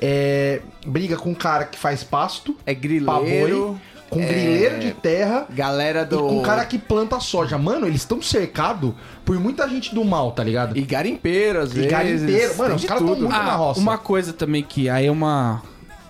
[0.00, 2.56] É, briga com um cara que faz pasto.
[2.64, 3.80] É grileiro.
[4.08, 5.46] com é, grileiro de terra.
[5.50, 6.18] Galera E do.
[6.20, 7.58] com um cara que planta soja.
[7.58, 8.92] Mano, eles estão cercados
[9.24, 10.76] por muita gente do mal, tá ligado?
[10.78, 11.90] E garimpeiro, às E vezes.
[11.90, 12.56] garimpeiro.
[12.56, 13.22] Mano, os de caras tão tudo.
[13.22, 13.80] muito- na Ah, roça.
[13.80, 15.60] uma coisa também que aí é uma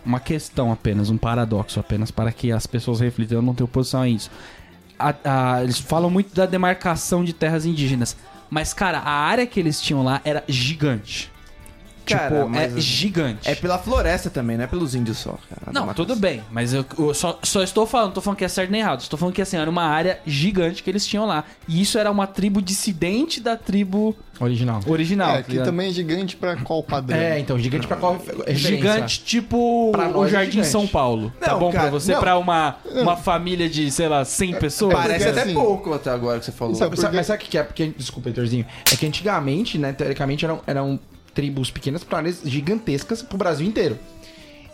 [0.08, 3.38] uma questão apenas, um paradoxo apenas para que as pessoas reflitam.
[3.38, 4.30] Eu não tenho posição a isso.
[4.98, 8.16] A- a- eles falam muito da demarcação de terras indígenas,
[8.50, 11.30] mas cara, a área que eles tinham lá era gigante.
[12.14, 13.48] Cara, tipo, mas- é gigante.
[13.48, 15.72] É pela floresta também, não é pelos índios só, cara.
[15.72, 18.48] Não, tudo bem, mas eu, eu só, só estou falando, não tô falando que é
[18.48, 21.44] certo nem errado, estou falando que assim, era uma área gigante que eles tinham lá.
[21.66, 24.80] E isso era uma tribo dissidente da tribo Original.
[24.86, 25.30] original.
[25.30, 27.18] É, tá que também é gigante pra qual padrão?
[27.18, 28.54] É, então, gigante pra qual referência?
[28.54, 30.68] Gigante, tipo o é Jardim gigante.
[30.68, 31.32] São Paulo.
[31.40, 32.12] tá Não, bom cara, pra você?
[32.12, 32.20] não.
[32.20, 34.94] Pra uma, uma família de, sei lá, 100 pessoas?
[34.94, 36.74] Parece Porque, até assim, pouco até agora que você falou.
[36.74, 37.62] Sabe, Sabe, porque- mas sabe o que que é?
[37.64, 38.64] Porque, desculpa, Heitorzinho.
[38.92, 41.00] É que antigamente, né, teoricamente, eram, eram
[41.38, 43.96] tribos pequenas para áreas gigantescas pro Brasil inteiro.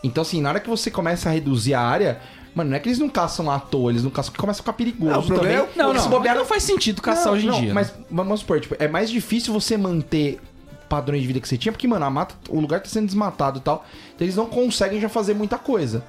[0.03, 2.19] Então, assim, na hora que você começa a reduzir a área,
[2.55, 4.63] mano, não é que eles não caçam à toa, eles não caçam porque começa a
[4.63, 5.75] ficar perigoso Não, o problema também.
[5.75, 7.75] é Não, não, se bobear, não faz sentido caçar Não, hoje em não, dia.
[7.75, 8.05] Mas né?
[8.11, 10.41] vamos supor, tipo, é mais difícil você manter
[10.89, 13.59] padrões de vida que você tinha, porque, mano, a mata, o lugar tá sendo desmatado
[13.59, 13.85] e tal.
[14.15, 16.03] Então eles não conseguem já fazer muita coisa.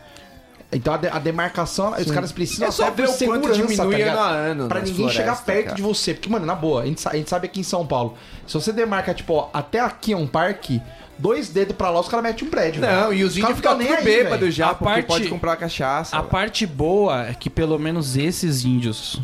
[0.75, 3.75] Então a, de- a demarcação, os caras precisam É só ver o quanto segurança, diminui
[3.77, 5.75] tá ano a ano Pra ninguém chegar florestas, perto cara.
[5.75, 6.13] de você.
[6.13, 8.15] Porque, mano, na boa, a gente, a gente sabe aqui em São Paulo,
[8.45, 10.81] se você demarca, tipo, ó, até aqui é um parque,
[11.17, 12.81] dois dedos pra lá, os caras metem um prédio.
[12.81, 13.13] Não, velho.
[13.13, 16.15] e os índios ficam nem bêbados já, A porque parte- pode comprar cachaça.
[16.15, 16.29] A velho.
[16.31, 19.21] parte boa é que pelo menos esses índios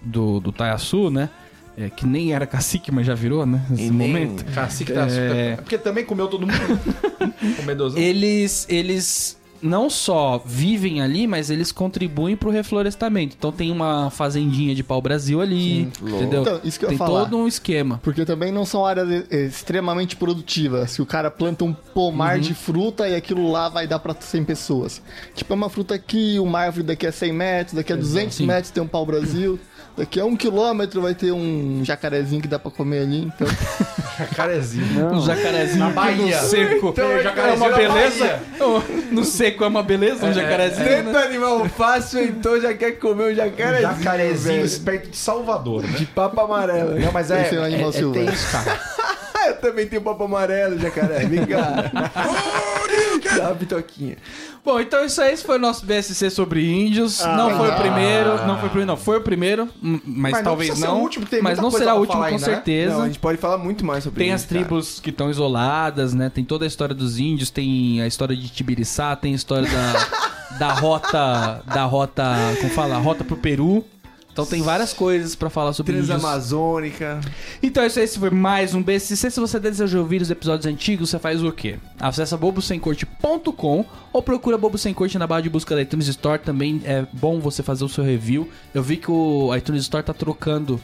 [0.00, 1.28] do, do Taiaçu, né?
[1.76, 3.64] é, que nem era cacique, mas já virou, né?
[3.70, 4.44] Nesse E nem- momento.
[4.52, 5.56] Cacique tá É.
[5.56, 6.52] Porque também comeu todo mundo.
[7.56, 7.98] Comedosão.
[7.98, 13.36] Eles, eles não só vivem ali, mas eles contribuem pro reflorestamento.
[13.38, 16.42] Então tem uma fazendinha de pau-brasil ali, entendeu?
[16.42, 17.24] Então, isso que eu tem falar.
[17.24, 18.00] todo um esquema.
[18.02, 20.90] Porque também não são áreas eh, extremamente produtivas.
[20.90, 24.44] Se o cara planta um pomar de fruta e aquilo lá vai dar pra 100
[24.44, 25.00] pessoas.
[25.34, 28.46] Tipo, é uma fruta aqui, uma árvore daqui a 100 metros, daqui a 200 Sim.
[28.46, 29.58] metros tem um pau-brasil.
[29.96, 33.24] Daqui a um quilômetro vai ter um jacarezinho que dá pra comer ali.
[33.34, 33.46] Então,
[34.18, 35.06] Jacarezinho.
[35.12, 36.40] Um jacarezinho Na Bahia.
[36.40, 38.40] no seco Então, é jacarezinho uma beleza.
[39.10, 40.84] No seco é uma beleza, um jacarezinho.
[40.88, 41.02] né?
[41.02, 43.82] Tanto animal fácil, então já quer comer o jacarezinho.
[43.96, 44.80] Jacarezinho velho.
[44.80, 45.98] perto de Salvador, né?
[45.98, 46.98] De papo amarelo.
[46.98, 48.26] Não, mas é, Esse é um animal é, é selvagem.
[48.26, 48.80] tenso, cara.
[49.44, 51.24] Ah, eu também tenho papo amarelo, jacaré.
[51.26, 51.90] Vem cá.
[53.36, 54.16] Dá uma pitoquinha.
[54.64, 57.20] Bom, então isso aí esse foi o nosso BSC sobre índios.
[57.24, 60.42] não foi o primeiro, não foi o primeiro, não foi o primeiro, m- mas, Mas
[60.44, 60.98] talvez não.
[60.98, 62.54] o último, tem mas muita não coisa será o último com ainda, né?
[62.54, 62.94] certeza.
[62.94, 66.14] Não, a gente pode falar muito mais sobre Tem isso, as tribos que estão isoladas,
[66.14, 66.30] né?
[66.32, 70.58] Tem toda a história dos índios, tem a história de Tibiriçá, tem a história da,
[70.58, 72.22] da rota, da rota,
[72.60, 73.84] como fala, a rota pro Peru,
[74.32, 75.92] Então tem várias coisas pra falar sobre.
[75.92, 77.20] Transamazônica.
[77.62, 79.30] Então isso aí, esse foi mais um BSC.
[79.30, 81.78] Se você deseja ouvir os episódios antigos, você faz o quê?
[82.00, 86.38] Acesse bobosemcorte.com ou procura Bobo Sem Corte na barra de busca da iTunes Store.
[86.38, 88.48] Também é bom você fazer o seu review.
[88.74, 90.80] Eu vi que o iTunes Store tá trocando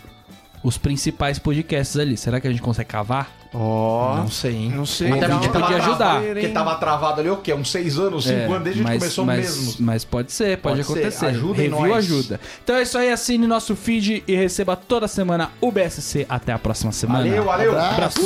[0.63, 2.17] os principais podcasts ali.
[2.17, 3.31] Será que a gente consegue cavar?
[3.55, 4.17] Ó.
[4.17, 4.73] Não sei, hein?
[4.75, 5.09] Não sei.
[5.09, 6.21] Mas a gente podia ajudar.
[6.23, 7.55] Porque tava travado ali o quê?
[7.55, 9.75] Uns seis anos, cinco É, anos, desde que a gente começou mas, mesmo.
[9.87, 10.93] Mas pode ser, pode, Pode ser.
[10.93, 11.27] acontecer.
[11.27, 11.97] Ajudem Review nós.
[11.97, 12.41] ajuda.
[12.63, 16.27] Então é isso aí, assine nosso feed e receba toda semana o BSC.
[16.29, 17.25] Até a próxima semana.
[17.25, 17.79] Valeu, valeu.
[17.79, 18.21] Abraço.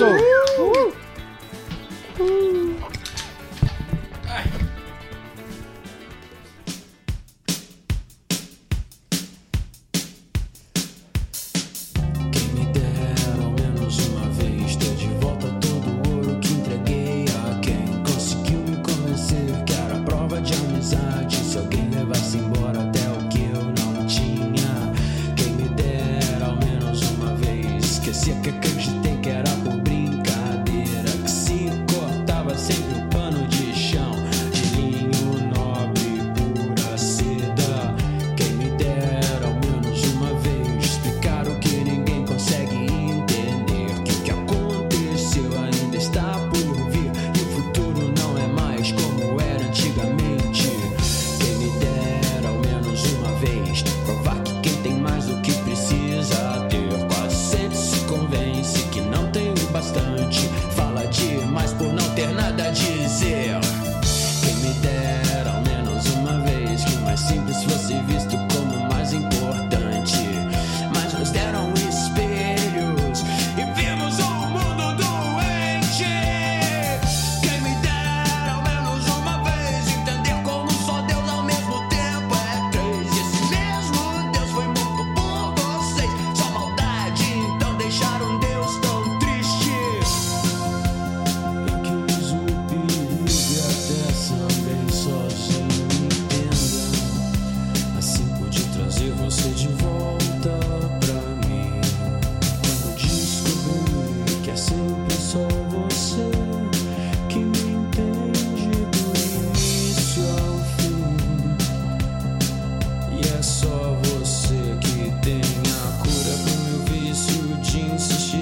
[117.73, 118.42] 心思细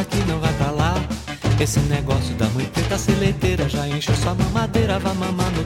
[0.00, 0.94] que não vai pra lá.
[1.60, 5.61] Esse negócio da mãe preta seleteira, já encheu sua mamadeira, vá mamar no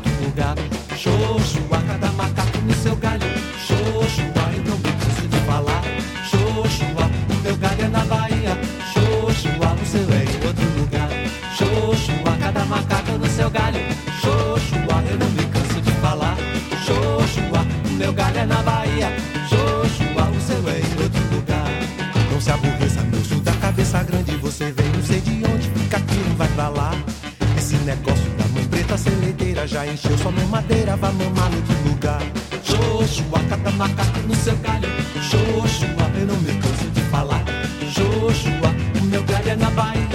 [33.37, 34.89] Macata macaco no seu galho.
[35.31, 37.45] Joshua, eu não me canso de falar.
[37.93, 40.06] Joshua, o meu galho é na Bahia